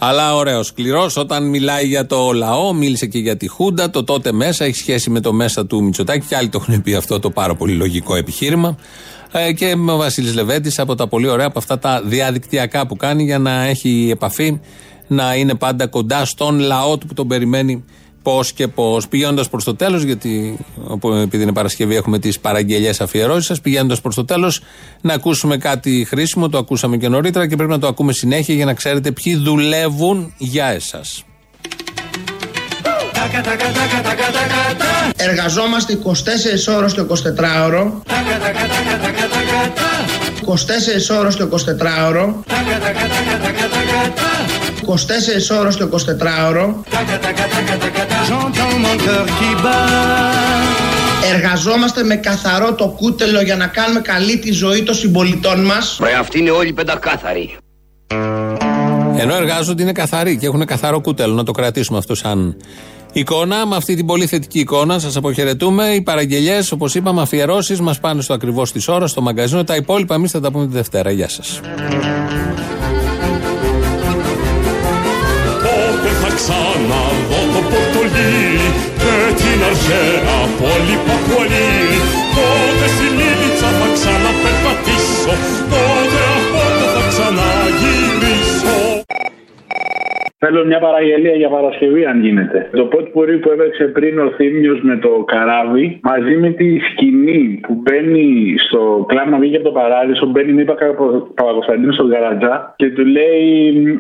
[0.08, 1.18] αλλά ωραίο, σκληρός.
[1.18, 3.90] Όταν μιλάει για το λαό, μίλησε και για τη Χούντα.
[3.90, 6.26] Το τότε μέσα έχει σχέση με το μέσα του Μητσοτάκη.
[6.26, 8.78] Και άλλοι το έχουν πει αυτό το πάρα πολύ λογικό επιχείρημα.
[9.32, 13.24] Ε, και ο Βασίλης Λεβέντης από τα πολύ ωραία από αυτά τα διαδικτυακά που κάνει
[13.24, 14.60] για να έχει επαφή,
[15.08, 17.84] να είναι πάντα κοντά στον λαό του που τον περιμένει
[18.26, 19.08] πώς και πώς.
[19.08, 20.58] Πηγαίνοντας προς το τέλος, γιατί
[21.22, 24.62] επειδή είναι Παρασκευή έχουμε τις παραγγελίε αφιερώσεις σας, πηγαίνοντας προς το τέλος,
[25.02, 26.50] να ακούσουμε κάτι χρήσιμο.
[26.50, 30.34] Το ακούσαμε και νωρίτερα και πρέπει να το ακούμε συνέχεια για να ξέρετε ποιοι δουλεύουν
[30.38, 31.24] για εσάς.
[35.16, 37.06] Εργαζόμαστε 24 ώρες και 24
[37.66, 38.02] ώρο
[40.46, 41.48] 24 ώρες και 24
[42.00, 42.44] ώρο
[43.90, 44.35] 24
[45.60, 46.84] ώρες και 24 ώρο
[51.34, 56.14] Εργαζόμαστε με καθαρό το κούτελο για να κάνουμε καλή τη ζωή των συμπολιτών μας Ρε
[56.14, 57.58] αυτοί είναι όλοι πεντακάθαροι
[59.18, 62.56] Ενώ εργάζονται είναι καθαροί και έχουν καθαρό κούτελο Να το κρατήσουμε αυτό σαν
[63.20, 63.66] εικόνα.
[63.66, 65.88] Με αυτή την πολύ θετική εικόνα σας αποχαιρετούμε.
[65.88, 69.64] Οι παραγγελίες όπως είπαμε αφιερώσεις μας πάνε στο ακριβώς της ώρας στο μαγκαζίνο.
[69.64, 71.12] Τα υπόλοιπα εμείς θα τα πούμε τη Δευτέρα.
[71.12, 71.60] Γεια σας.
[76.40, 78.44] Ξαναδώ το Πορτολί
[79.02, 81.74] και την αρχαία πόλη Παπουαλή
[82.36, 85.34] τότε στη Λίλιτσα θα ξαναπερπατήσω
[90.48, 92.70] Θέλω μια παραγγελία για Παρασκευή, αν γίνεται.
[92.80, 97.60] Το πότ πουρί που έπαιξε πριν ο Θήμιος με το καράβι, μαζί με τη σκηνή
[97.64, 100.76] που μπαίνει στο κλαμπ να βγει από το παράδεισο, μπαίνει η Νίπα
[101.40, 103.34] Παπακοσταντίνο στον Καρατζά και του λέει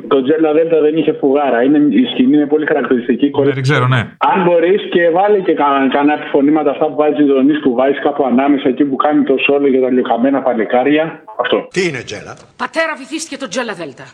[0.08, 1.64] το Τζέλα Δέλτα δεν είχε φουγάρα.
[1.64, 3.32] Είναι, η σκηνή είναι πολύ χαρακτηριστική.
[3.43, 4.02] Δεν ξέρω, ναι.
[4.32, 8.00] Αν μπορείς και βάλει και κανένα κανένα επιφωνήματα αυτά που βάζει ο Δονή που βάζει
[8.06, 11.24] κάπου ανάμεσα εκεί που κάνει το σόλο για τα λιωκαμένα παλικάρια.
[11.43, 11.68] Αυτό.
[11.76, 12.34] Τι είναι τζέλα.
[12.58, 14.06] Πατέρα βυθίστηκε το Τζέλα Δέλτα.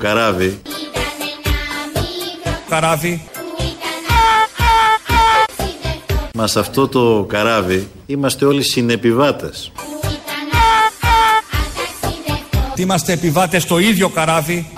[0.00, 0.62] Καράβι.
[2.68, 3.28] Καράβι.
[6.34, 9.72] Μας σε αυτό το καράβι είμαστε όλοι συνεπιβάτες.
[12.74, 14.70] Είμαστε επιβάτες στο ίδιο καράβι.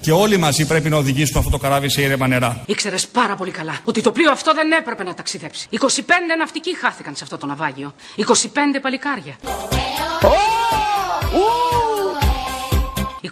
[0.00, 2.62] Και όλοι μαζί πρέπει να οδηγήσουμε αυτό το καράβι σε ήρεμα νερά.
[2.66, 5.68] Ήξερες πάρα πολύ καλά ότι το πλοίο αυτό δεν έπρεπε να ταξιδέψει.
[5.70, 5.78] 25
[6.38, 7.94] ναυτικοί χάθηκαν σε αυτό το ναυάγιο.
[8.16, 8.24] 25
[8.82, 9.36] παλικάρια.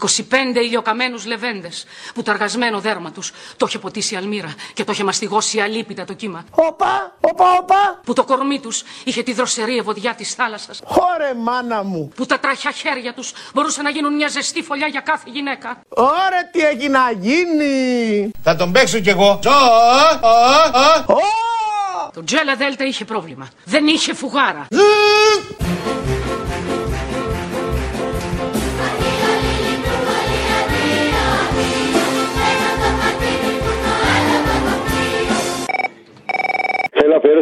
[0.01, 1.85] 25 ηλιοκαμένους λεβέντες
[2.15, 6.05] που το αργασμένο δέρμα τους το είχε ποτίσει η αλμύρα και το είχε μαστιγώσει αλίπητα
[6.05, 6.45] το κύμα.
[6.51, 8.01] Όπα, όπα, όπα.
[8.05, 10.81] Που το κορμί τους είχε τη δροσερή ευωδιά της θάλασσας.
[10.85, 12.13] Ωρε μάνα μου.
[12.15, 15.81] Που τα τραχιά χέρια τους μπορούσαν να γίνουν μια ζεστή φωλιά για κάθε γυναίκα.
[15.89, 18.31] Ωρε τι έχει να γίνει.
[18.43, 19.39] Θα τον παίξω κι εγώ.
[22.13, 23.49] Το Τζέλα Δέλτα είχε πρόβλημα.
[23.65, 24.67] Δεν είχε φουγάρα.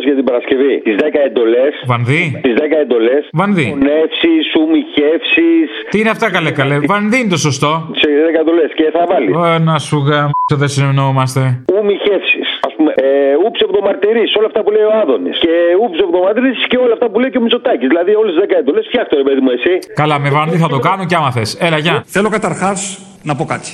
[0.09, 0.73] Για την Παρασκευή.
[0.87, 1.73] Τις 10 εντολές.
[1.93, 2.23] Βανδύ.
[2.47, 3.23] Τις 10 εντολές.
[3.41, 3.67] Βανδύ.
[3.75, 5.51] Φωνεύσει, σουμιχεύσει.
[5.91, 6.77] Τι είναι αυτά καλέ καλέ.
[6.93, 7.71] Βανδύ είναι το σωστό.
[8.01, 9.31] Σε 10 εντολές και θα βάλει.
[9.43, 10.31] Ω, να σου γάμ,
[10.63, 11.41] δεν συνεννοούμαστε.
[11.79, 12.49] Ουμιχεύσεις.
[12.69, 13.07] Α πούμε, ε,
[13.43, 15.37] ου ψευδομαρτυρή, όλα αυτά που λέει ο Άδωνης.
[15.45, 17.89] Και ου ψευδομαρτυρή και όλα αυτά που λέει και ο Μητσοτάκης.
[17.93, 19.75] Δηλαδή όλες τις 10 εντολές φτιάχτε ρε παιδί μου εσύ.
[20.01, 21.51] Καλά, με βανδύ θα το κάνω και άμα θες.
[21.67, 22.03] Έλα, γεια.
[22.07, 22.79] Θέλω καταρχάς
[23.23, 23.71] να πω κάτι.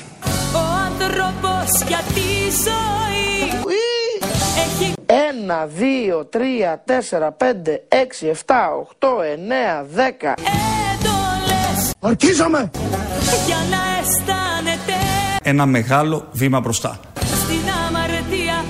[0.61, 2.28] Ο άνθρωπος για τη
[2.66, 3.28] ζωή
[4.64, 4.93] έχει
[5.30, 10.34] Ένα, δύο, τρία, τέσσερα, πέντε, έξι, εφτά, οχτώ, εννέα, δέκα.
[10.38, 12.70] έντολες Ορκίζομαι.
[13.46, 14.92] για να αισθάνεται
[15.42, 17.00] Ένα μεγάλο βήμα μπροστά.
[17.20, 18.64] στην αμαρτία.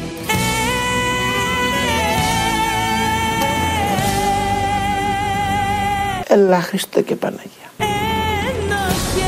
[6.29, 7.69] Ελά Χριστέ και Παναγία.
[7.79, 9.25] Ενοχές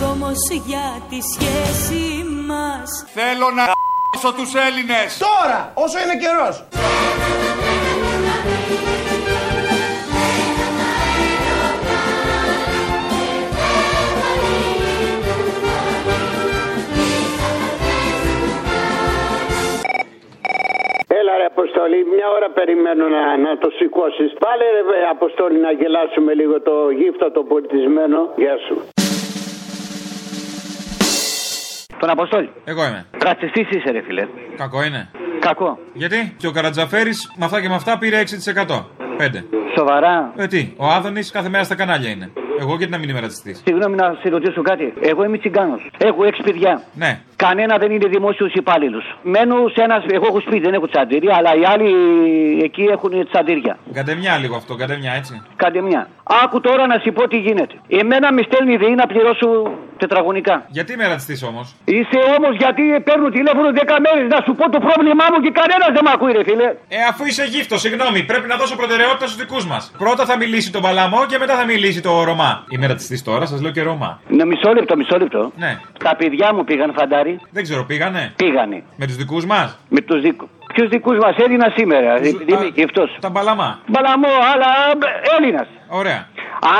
[0.00, 3.64] Εγώ όμως για τη σχέση μας Θέλω να
[4.20, 5.08] ***σω τους Έλληνες.
[5.28, 6.54] Τώρα, όσο είναι καιρός.
[21.20, 24.32] Έλα ρε Αποστόλη, μια ώρα περιμένω να, να το σηκώσεις.
[24.42, 28.18] Πάλε ρε βε, Αποστόλη να γελάσουμε λίγο το γύφτο το πολιτισμένο.
[28.36, 29.01] Γεια σου.
[32.02, 32.50] Τον Αποστόλη.
[32.64, 33.06] Εγώ είμαι.
[33.24, 34.26] Ρατσιστής είσαι ρε φίλε.
[34.56, 35.10] Κακό είναι.
[35.38, 35.78] Κακό.
[35.92, 38.84] Γιατί; Και ο Καρατζαφέρης με αυτά και με αυτά πήρε 6%.
[39.18, 39.44] 5.
[39.78, 40.32] Σοβαρά.
[40.36, 42.30] Ε, τι, ο Άδωνης κάθε μέρα στα κανάλια είναι.
[42.64, 43.52] Εγώ γιατί να μην είμαι ρατσιστή.
[43.66, 44.86] Συγγνώμη να σε ρωτήσω κάτι.
[45.10, 45.82] Εγώ είμαι τσιγκάνος.
[46.08, 46.72] Έχω έξι παιδιά.
[47.02, 47.20] Ναι.
[47.36, 49.04] Κανένα δεν είναι δημόσιος υπάλληλος.
[49.22, 49.96] Μένω σε ένα.
[50.16, 51.90] Εγώ έχω σπίτι, δεν έχω τσαντήρια, αλλά οι άλλοι
[52.66, 53.72] εκεί έχουν τσαντήρια.
[53.92, 55.42] Καντεμιά λίγο αυτό, καντεμιά έτσι.
[55.56, 56.02] Κάντε μια.
[56.42, 57.74] Άκου τώρα να σου πω τι γίνεται.
[58.00, 59.48] Εμένα με στέλνει η ΔΕΗ να πληρώσω
[60.02, 60.54] τετραγωνικά.
[60.76, 64.80] Γιατί είμαι ρατσιστή όμως; Είσαι όμως γιατί παίρνω τηλέφωνο 10 μέρες να σου πω το
[64.86, 66.68] πρόβλημά μου και κανένας δεν με ακούει, ρε φίλε.
[66.96, 69.82] Ε, αφού είσαι γύφτος, συγγνώμη, πρέπει να δώσω προτεραιότητα στους δικούς μας.
[70.04, 72.51] Πρώτα θα μιλήσει τον Παλαμό και μετά θα μιλήσει το Ρωμά.
[72.68, 74.20] Είμαι ρατσιστής τώρα, σας λέω και Ρωμά.
[74.28, 75.52] Ναι, μισό λεπτό, μισό λεπτό.
[75.56, 75.72] Ναι.
[76.04, 77.40] Τα παιδιά μου πήγαν φαντάρι.
[77.50, 78.82] Δεν ξέρω, πήγανε; Πήγανε.
[78.96, 80.48] Με τους δικούς μας; Με τους δικούς.
[80.74, 83.04] Ποιους δικούς μας; Έλληνας σήμερα, επειδή είμαι γυφτό.
[83.20, 83.78] Τα Μπαλαμά.
[83.86, 84.68] Μπαλαμό, αλλά
[85.38, 85.68] Έλληνας.
[85.88, 86.26] Ωραία.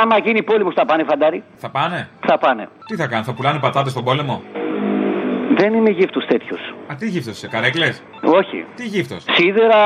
[0.02, 1.42] Άμα γίνει πόλεμος θα πάνε φαντάρι.
[1.56, 2.68] Θα πάνε; Θα πάνε.
[2.86, 4.42] Τι θα κάνουν, θα πουλάνε πατάτες στον πόλεμο;
[5.56, 6.60] Δεν είμαι γύφτος τέτοιος.
[6.90, 8.64] Α, τι γύφτος είσαι, καρέκλες; Όχι.
[8.76, 9.80] Τι γύφτος; Σίδερα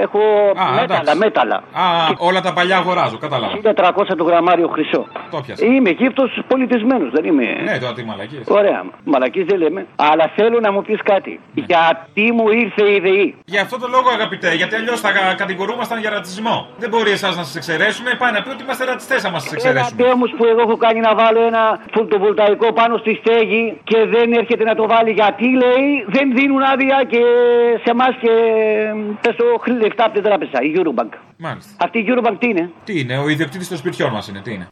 [0.00, 0.18] έχω
[0.56, 1.18] Α, μέταλλα, εντάξει.
[1.18, 1.56] μέταλλα.
[1.72, 1.82] Α,
[2.18, 3.52] όλα τα παλιά αγοράζω, κατάλαβα.
[3.56, 5.06] 1400 το γραμμάριο χρυσό.
[5.30, 5.64] Το πιάσα.
[5.64, 7.44] Είμαι γύφτος πολιτισμένος, δεν είμαι.
[7.64, 8.44] Ναι, τώρα τι μαλακίες.
[8.48, 8.82] Ωραία.
[9.04, 9.86] Μαλακή δεν λέμε.
[9.96, 11.40] Αλλά θέλω να μου πεις κάτι.
[11.54, 11.64] Ναι.
[11.66, 13.34] Γιατί μου ήρθε η ΔΕΗ.
[13.44, 16.66] Για αυτό το λόγο, αγαπητέ, γιατί αλλιώς θα κα- κατηγορούμασταν για ρατσισμό.
[16.78, 20.02] Δεν μπορεί εσάς να σας εξαιρέσουμε, πάει να πει ότι είμαστε ρατσιστές άμα σας εξαιρέσουμε.
[20.04, 24.32] Ένα όμως που εγώ έχω κάνει να βάλω ένα φωτοβολταϊκό πάνω στη στέγη και δεν
[24.32, 27.22] έρχεται να το βάλει γιατί λέει δεν δίνουν άδεια και
[27.84, 28.30] σε εμάς και
[29.20, 29.44] πέσω
[29.80, 31.12] λεφτά από την τράπεζα, η Eurobank.
[31.36, 31.84] Μάλιστα.
[31.84, 34.68] Αυτή η Eurobank τι είναι; Τι είναι, ο ιδιοκτήτης των σπιτιών μας είναι, τι είναι;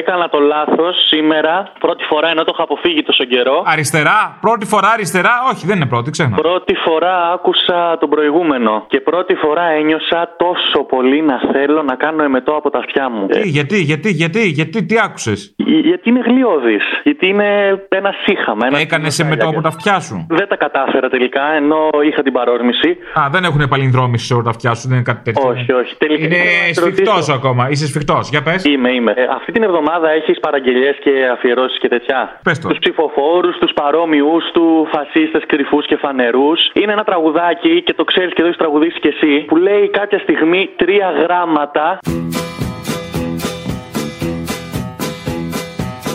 [0.00, 3.62] Έκανα το λάθος σήμερα, πρώτη φορά ενώ το είχα αποφύγει τόσο καιρό.
[3.66, 6.36] Αριστερά, πρώτη φορά αριστερά, όχι δεν είναι πρώτη, ξέχνα.
[6.36, 12.22] Πρώτη φορά άκουσα τον προηγούμενο και πρώτη φορά ένιωσα τόσο πολύ να θέλω να κάνω
[12.22, 13.26] εμετό από τα αυτιά μου.
[13.26, 15.54] Τι, γιατί, γιατί, γιατί, γιατί, τι άκουσες;
[15.90, 16.84] Γιατί είναι γλιώδης.
[17.02, 17.48] Γιατί είναι
[17.88, 18.66] ένα σύχαμα.
[18.66, 22.32] Ένα Έκανες σε μετό από τα αυτιά σου; Δεν τα κατάφερα τελικά, ενώ είχα την
[22.32, 22.88] παρόρμηση.
[23.20, 25.48] Α, δεν έχουν παλινδρόμηση σε όλα τα αυτιά σου, δεν είναι κάτι τέτοιο.
[25.50, 25.96] Όχι, όχι.
[25.96, 27.32] Τελικά Είναι ήθελα να σε σφιχτός ρωτήσω.
[27.32, 27.68] ακόμα.
[27.70, 28.28] Είσαι σφιχτός.
[28.28, 28.64] Για πες.
[28.64, 29.12] Είμαι, είμαι.
[29.16, 29.84] Ε, αυτή την εβδομάδα
[30.18, 32.68] έχεις παραγγελίε και αφιερώσεις και τέτοια; Πες το.
[32.68, 36.60] Τους ψηφοφόρους, τους παρόμοιους του, φασίστες, κρυφούς και φανερούς.
[36.74, 39.44] Είναι ένα τραγουδάκι και το ξέρεις και το έχεις τραγουδήσει κι εσύ.
[39.46, 41.98] Που λέει κάποια στιγμή τρία γράμματα.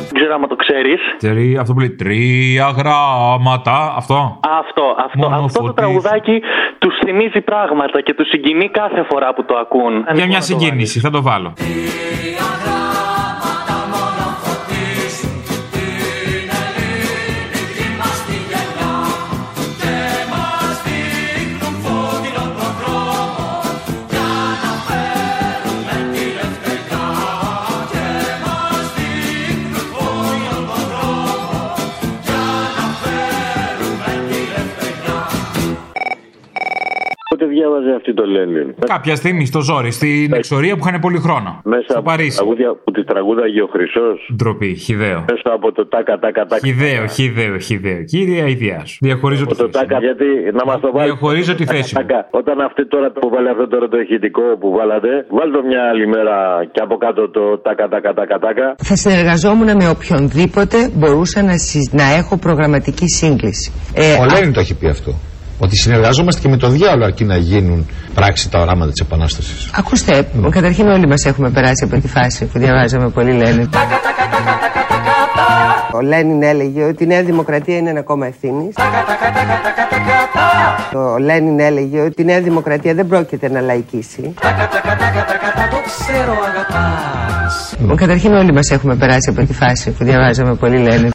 [0.09, 0.99] Δεν ξέρω άμα το ξέρεις.
[1.17, 3.93] Τρία, αυτό που λέει τρία γράμματα.
[3.97, 4.39] Αυτό.
[4.59, 5.73] Αυτό, αυτό, Μόνο αυτό το φωτίζει.
[5.73, 6.41] τραγουδάκι
[6.79, 10.05] τους θυμίζει πράγματα και τους συγκινεί κάθε φορά που το ακούν.
[10.13, 11.53] Για μια συγκίνηση, θα το βάλω.
[11.57, 12.90] Πότε
[38.01, 38.67] διάβαζε αυτή το Λένιν.
[38.93, 41.49] Κάποια στιγμή στο ζόρι, στην εξορία που είχαν πολύ χρόνο.
[41.63, 42.37] Μέσα στο από Παρίσι.
[42.37, 44.17] τραγούδια που τη τραγούδαγε ο Χρυσός.
[44.35, 45.19] Ντροπή, χιδαίο.
[45.33, 46.65] Μέσα από το τάκα τάκα τάκα.
[46.67, 48.03] Χιδαίο, χιδαίο, χιδαίο.
[48.03, 48.97] Κύριε Αιδιά σου.
[49.07, 49.71] Διαχωρίζω τη Το θέση.
[49.79, 50.27] τάκα, γιατί
[50.59, 51.05] να μας το βάλει.
[51.09, 51.99] Διαχωρίζω τη θέση μου.
[52.01, 52.19] Τάκα.
[52.31, 56.05] Όταν αυτή τώρα που βάλει αυτό τώρα το ηχητικό που βάλατε, βάλτε το μια άλλη
[56.15, 56.35] μέρα
[56.73, 58.67] και από κάτω το τάκα τάκα τάκα τάκα.
[58.89, 63.71] Θα συνεργαζόμουν με οποιονδήποτε μπορούσα να, συ- να έχω προγραμματική σύγκληση.
[63.93, 65.11] Ε, Ο Λένιν το έχει πει αυτό.
[65.63, 69.69] Ότι συνεργαζόμαστε και με το διάλογο αρκεί να γίνουν πράξη τα οράματα της Επανάστασης.
[69.75, 73.69] Ακούστε, καταρχήν όλοι μας έχουμε περάσει από τη φάση που διαβάζαμε πολύ Λένιν.
[75.91, 78.75] Ο Λένιν έλεγε ότι η Νέα Δημοκρατία είναι ένα κόμμα ευθύνης.
[80.93, 84.33] Ο Λένιν έλεγε ότι η Νέα Δημοκρατία δεν πρόκειται να λαϊκίσει.
[87.95, 91.11] Καταρχήν όλοι μας έχουμε περάσει από τη φάση που διαβάζαμε πολύ Λένιν.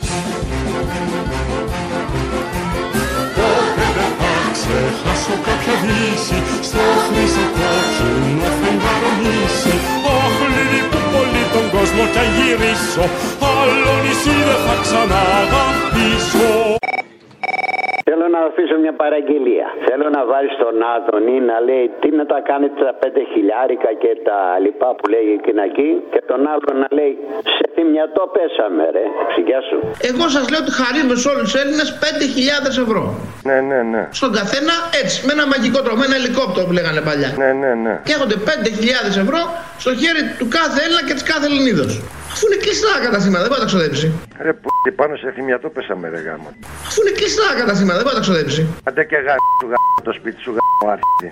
[18.84, 19.66] Μια παραγγελία.
[19.86, 24.10] Θέλω να βάλεις τον Άδωνη να λέει τι να τα κάνετε τα πέντε χιλιάρικα και
[24.28, 27.12] τα λοιπά που λέει εκείνα εκεί και τον άλλο να λέει
[27.56, 29.04] σε θυμιατό πέσαμε ρε.
[29.30, 29.78] Ξηγιά σου.
[30.10, 33.02] Εγώ σας λέω ότι χαρίζουμε σε όλους τους Έλληνες 5.000 ευρώ.
[33.48, 34.02] Ναι, ναι, ναι.
[34.18, 37.30] Στον καθένα έτσι, με ένα μαγικό τρόπο, με ένα ελικόπτερο που λέγανε παλιά.
[37.42, 37.94] Ναι, ναι, ναι.
[38.06, 39.40] Και έχονται 5.000 ευρώ
[39.82, 41.92] στο χέρι του κάθε Έλληνα και της κάθε Ελληνίδος.
[42.36, 44.06] Αφού είναι κλειστά τα καταστήματα, δεν μπορεί να τα ξοδέψει.
[44.46, 44.68] Ρε που
[45.00, 46.48] πάνω σε θυμιατό πέσαμε ρε γάμο.
[46.88, 48.62] Αφού είναι κλειστά τα καταστήματα, δεν μπορεί να τα ξοδέψει.
[48.88, 51.28] Αντέ και γάμο του γάμο το σπίτι σου γάμο άρχιτη.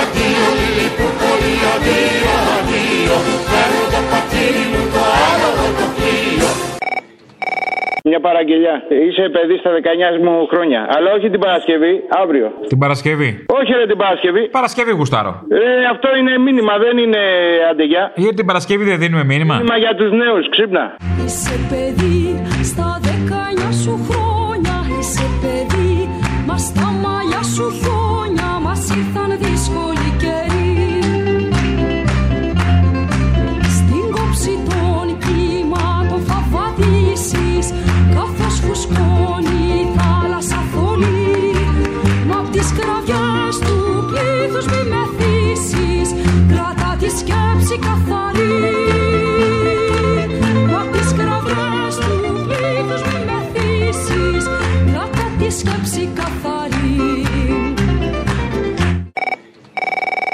[0.00, 3.16] Addio, λυπού πολύ, αδείο, αδείο
[3.50, 6.09] Παίρνω το πατήρι μου το άλλο το πλοίο
[8.10, 8.74] Μια παραγγελιά.
[9.06, 10.80] Είσαι παιδί στα 19 μου χρόνια.
[10.94, 11.92] Αλλά όχι την Παρασκευή,
[12.22, 12.46] αύριο.
[12.72, 14.42] Την Παρασκευή; Όχι ρε την Παρασκευή.
[14.58, 15.32] Παρασκευή γουστάρω.
[15.48, 17.22] Ε, αυτό είναι μήνυμα, δεν είναι
[17.70, 18.12] αντεγιά.
[18.14, 20.84] Γιατί την Παρασκευή δεν δίνουμε μήνυμα; Μήνυμα για τους νέους, ξύπνα.
[21.24, 22.20] Είσαι παιδί
[22.70, 26.08] στα δεκάνια σου χρόνια Είσαι παιδί,
[26.48, 29.99] μας στα μαλλιά σου χιόνια Μας ήρθαν δύσκολοι
[47.76, 48.79] καθαρή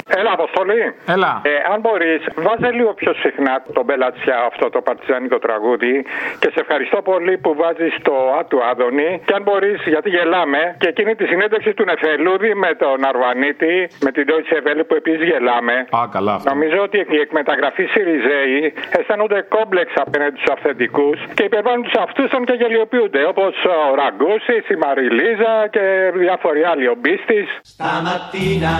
[0.08, 0.94] Έλα, Αποστολή.
[1.14, 1.40] Έλα.
[1.44, 6.04] Ε, αν μπορείς, βάζε λίγο πιο συχνά τον Μπελατσιά αυτό το παρτιζάνικο τραγούδι
[6.40, 9.22] και σε ευχαριστώ πολύ που βάζεις το Α του Άδωνη.
[9.26, 14.10] Και αν μπορείς, γιατί γελάμε, και εκείνη τη συνέντευξη του Νεφελούδη με τον Αρβανίτη, με
[14.12, 15.74] την Deutsche Welle που επίσης γελάμε.
[15.98, 16.50] Α, καλά αυτό.
[16.52, 22.44] Νομίζω ότι οι εκμεταγραφεί Σιριζέοι αισθάνονται κόμπλεξ απέναντι στους αυθεντικούς και υπερβάλλουν τους αυτού των
[22.44, 23.22] και γελιοποιούνται.
[23.32, 27.40] Όπως ο Ραγκούση, η Μαριλίζα και διάφοροι άλλοι, ο Μπίστη.
[27.76, 28.74] Stamattina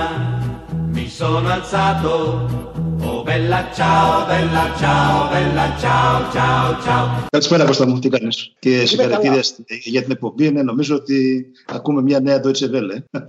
[0.97, 2.11] Mi sono alzato,
[3.09, 7.26] oh bella ciao, bella ciao, bella ciao, ciao, ciao.
[7.30, 9.42] Καλησπέρα Κώστα μου, τι κάνεις; Και συγχαρητήρια
[9.84, 10.51] για την εκπομπή.
[10.51, 13.03] Ναι, νομίζω ότι ακούμε μια νέα Deutsche Welle.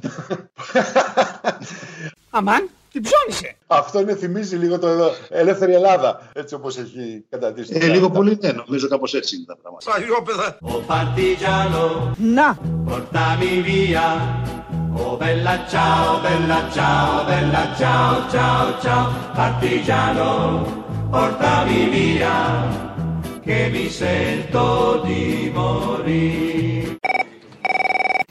[2.29, 3.55] Αμάν, την ψώνισε.
[3.67, 4.87] Αυτό είναι, θυμίζει λίγο το
[5.29, 7.77] Ελεύθερη Ελλάδα, έτσι όπως έχει καταντήσει.
[7.81, 9.91] Ε, λίγο πολύ ναι, νομίζω κάπως έτσι είναι τα πράγματα.
[9.91, 10.57] Παλιόπαιδα.
[10.61, 12.57] Oh partigiano, Να.
[12.87, 14.55] portami via.
[14.99, 19.05] Oh bella ciao, bella ciao, bella ciao, ciao, ciao.
[19.39, 20.29] Partigiano,
[21.11, 22.37] portami via,
[23.45, 26.95] che mi sento di morire.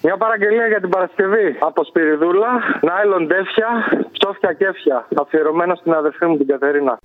[0.02, 1.56] Μια παραγγελία για την Παρασκευή.
[1.58, 2.48] Από Σπυριδούλα,
[2.80, 3.68] Νάιλον Τέφια,
[4.12, 5.08] Ψόφια Κέφια.
[5.20, 6.98] Αφιερωμένο στην αδερφή μου την Κατερίνα.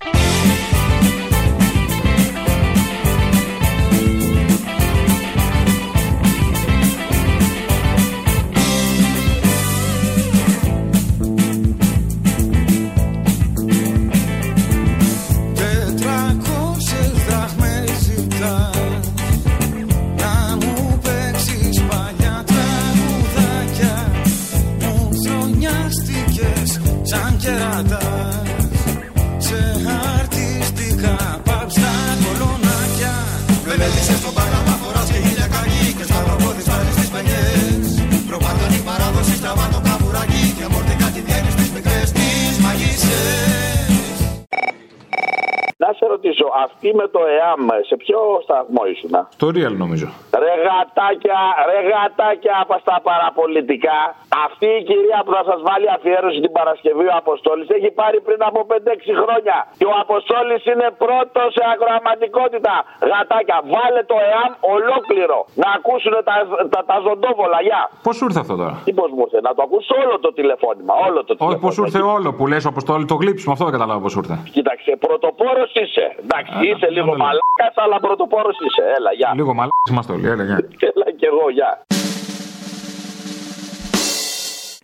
[47.00, 49.14] Με το ΕΑΜ, σε ποιο σταθμό ήσουν.
[49.42, 50.08] Το real νομίζω.
[50.44, 51.40] Ρε γατάκια,
[51.70, 53.98] ρε γατάκια από στα παραπολιτικά.
[54.46, 58.40] Αυτή η κυρία που θα σας βάλει αφιέρωση την Παρασκευή ο Αποστόλης έχει πάρει πριν
[58.48, 59.56] από 5-6 χρόνια.
[59.80, 62.74] Και ο Αποστόλης είναι πρώτος σε ακροαματικότητα.
[63.10, 65.38] Γατάκια, βάλε το ΕΑΜ ολόκληρο.
[65.62, 66.34] Να ακούσουν τα,
[66.74, 67.82] τα, τα ζωντόβολα, γεια.
[68.06, 70.92] Πώς σου ήρθε αυτό τώρα; Τι πώς μου ήρθε, να το ακούσω όλο το τηλεφώνημα.
[71.06, 71.62] Όλο το Όχι, τηλεφώνημα.
[71.64, 74.36] πώς σου ήρθε όλο που λες Αποστόλη, το γλύψιμο, αυτό δεν καταλάβω πώς σου ήρθε.
[74.56, 76.04] Κοίταξε, πρωτοπόρος είσαι.
[76.24, 78.82] Εντάξει, είσαι λίγο μαλάκας, αλλά πρωτοπόρος είσαι.
[78.96, 79.32] Έλα, γεια.
[79.34, 80.52] Λίγο μαλάκι είμαστε όλοι, έλεγε.
[80.78, 81.86] Έλα κι εγώ, γεια.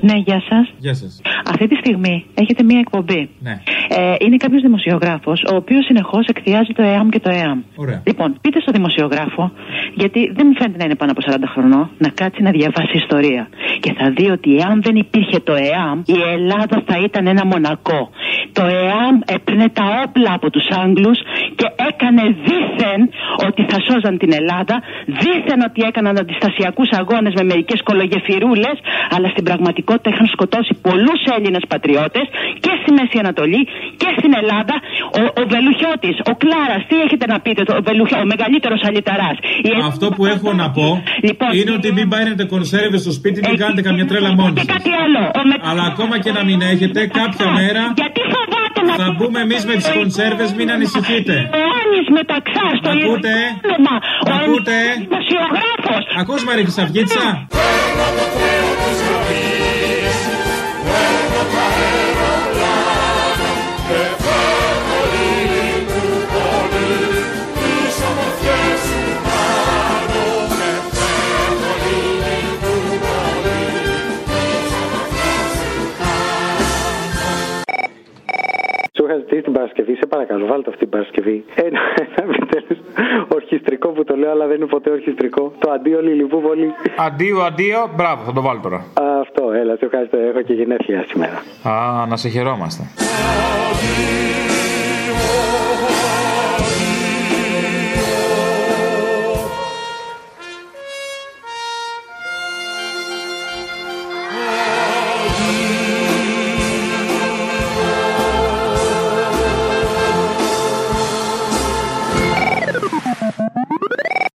[0.01, 0.73] Ναι, γεια σας.
[0.79, 1.21] Γεια σας.
[1.45, 3.31] Αυτή τη στιγμή έχετε μία εκπομπή.
[3.41, 3.61] Ναι.
[3.89, 7.61] Ε, είναι κάποιος δημοσιογράφος, ο οποίος συνεχώς εκθιάζει το ΕΑΜ και το ΕΑΜ.
[7.77, 8.03] Ωραία.
[8.07, 9.53] Λοιπόν, πείτε στο δημοσιογράφο,
[9.95, 13.49] γιατί δεν μου φαίνεται να είναι πάνω από 40 χρονών, να κάτσει να διαβάσει ιστορία.
[13.81, 18.11] Και θα δει ότι εάν δεν υπήρχε το ΕΑΜ, η Ελλάδα θα ήταν ένα μονακό.
[18.53, 21.19] Το ΕΑΜ έπαιρνε τα όπλα από τους Άγγλους
[21.55, 23.09] και έκανε δήθεν ότι
[23.73, 24.77] θα σώζαν την Ελλάδα,
[25.21, 28.77] δήθεν ότι έκαναν αντιστασιακούς αγώνες με μερικές κολογεφυρούλες,
[29.15, 32.27] αλλά στην πραγματικότητα είχαν σκοτώσει πολλούς Έλληνες πατριώτες
[32.65, 33.63] και στη Μέση Ανατολή
[34.03, 34.75] και στην Ελλάδα.
[35.21, 39.37] Ο, ο Βελουχιώτης, ο Κλάρας, τι έχετε να πείτε, το, ο, Βελουχιώ, ο μεγαλύτερος αλυταράς.
[39.91, 40.89] Αυτό που έχω να πω
[41.59, 44.71] είναι ότι μην πάρετε κονσέρβες στο σπίτι, μην κάνετε καμιά τρέλα μόνοι Και σας.
[44.75, 45.23] κάτι άλλο.
[45.39, 45.55] Ο με...
[45.71, 48.68] Αλλά ακόμα και να μην έχετε, κάποια μέρα Γιατί φοβάται να
[49.01, 51.35] θα μπούμε εμείς με τις κονσέρβες, μην ανησυχείτε.
[51.59, 53.95] Ο Άννης μεταξά στο Μ' ακούτε; Ιερουσάλεμα.
[54.27, 56.03] Μ' Ο ακούτε; δημοσιογράφος.
[56.21, 59.58] Ακούς Μαρή Χρυσαυγίτσα; Σου είχα
[79.29, 81.45] ζητήσει την Παρασκευή, σε παρακαλώ, βάλτε αυτή την Παρασκευή.
[81.55, 81.81] Ένα,
[82.23, 82.79] ένα επιτέλους
[83.37, 85.53] ορχιστρικό που το λέω, αλλά δεν είναι ποτέ ορχιστρικό.
[85.59, 86.73] Το αντίο Λιλιπούπολη.
[86.97, 88.77] Αντίο, αντίο, μπράβο, θα το βάλω τώρα.
[88.77, 90.17] Α, Αυτό, έλα, σε ευχαριστώ.
[90.17, 91.43] Έχω και γενέθλια σήμερα.
[91.63, 92.83] Α, να σε χαιρόμαστε.
[93.71, 94.49] Αντίο,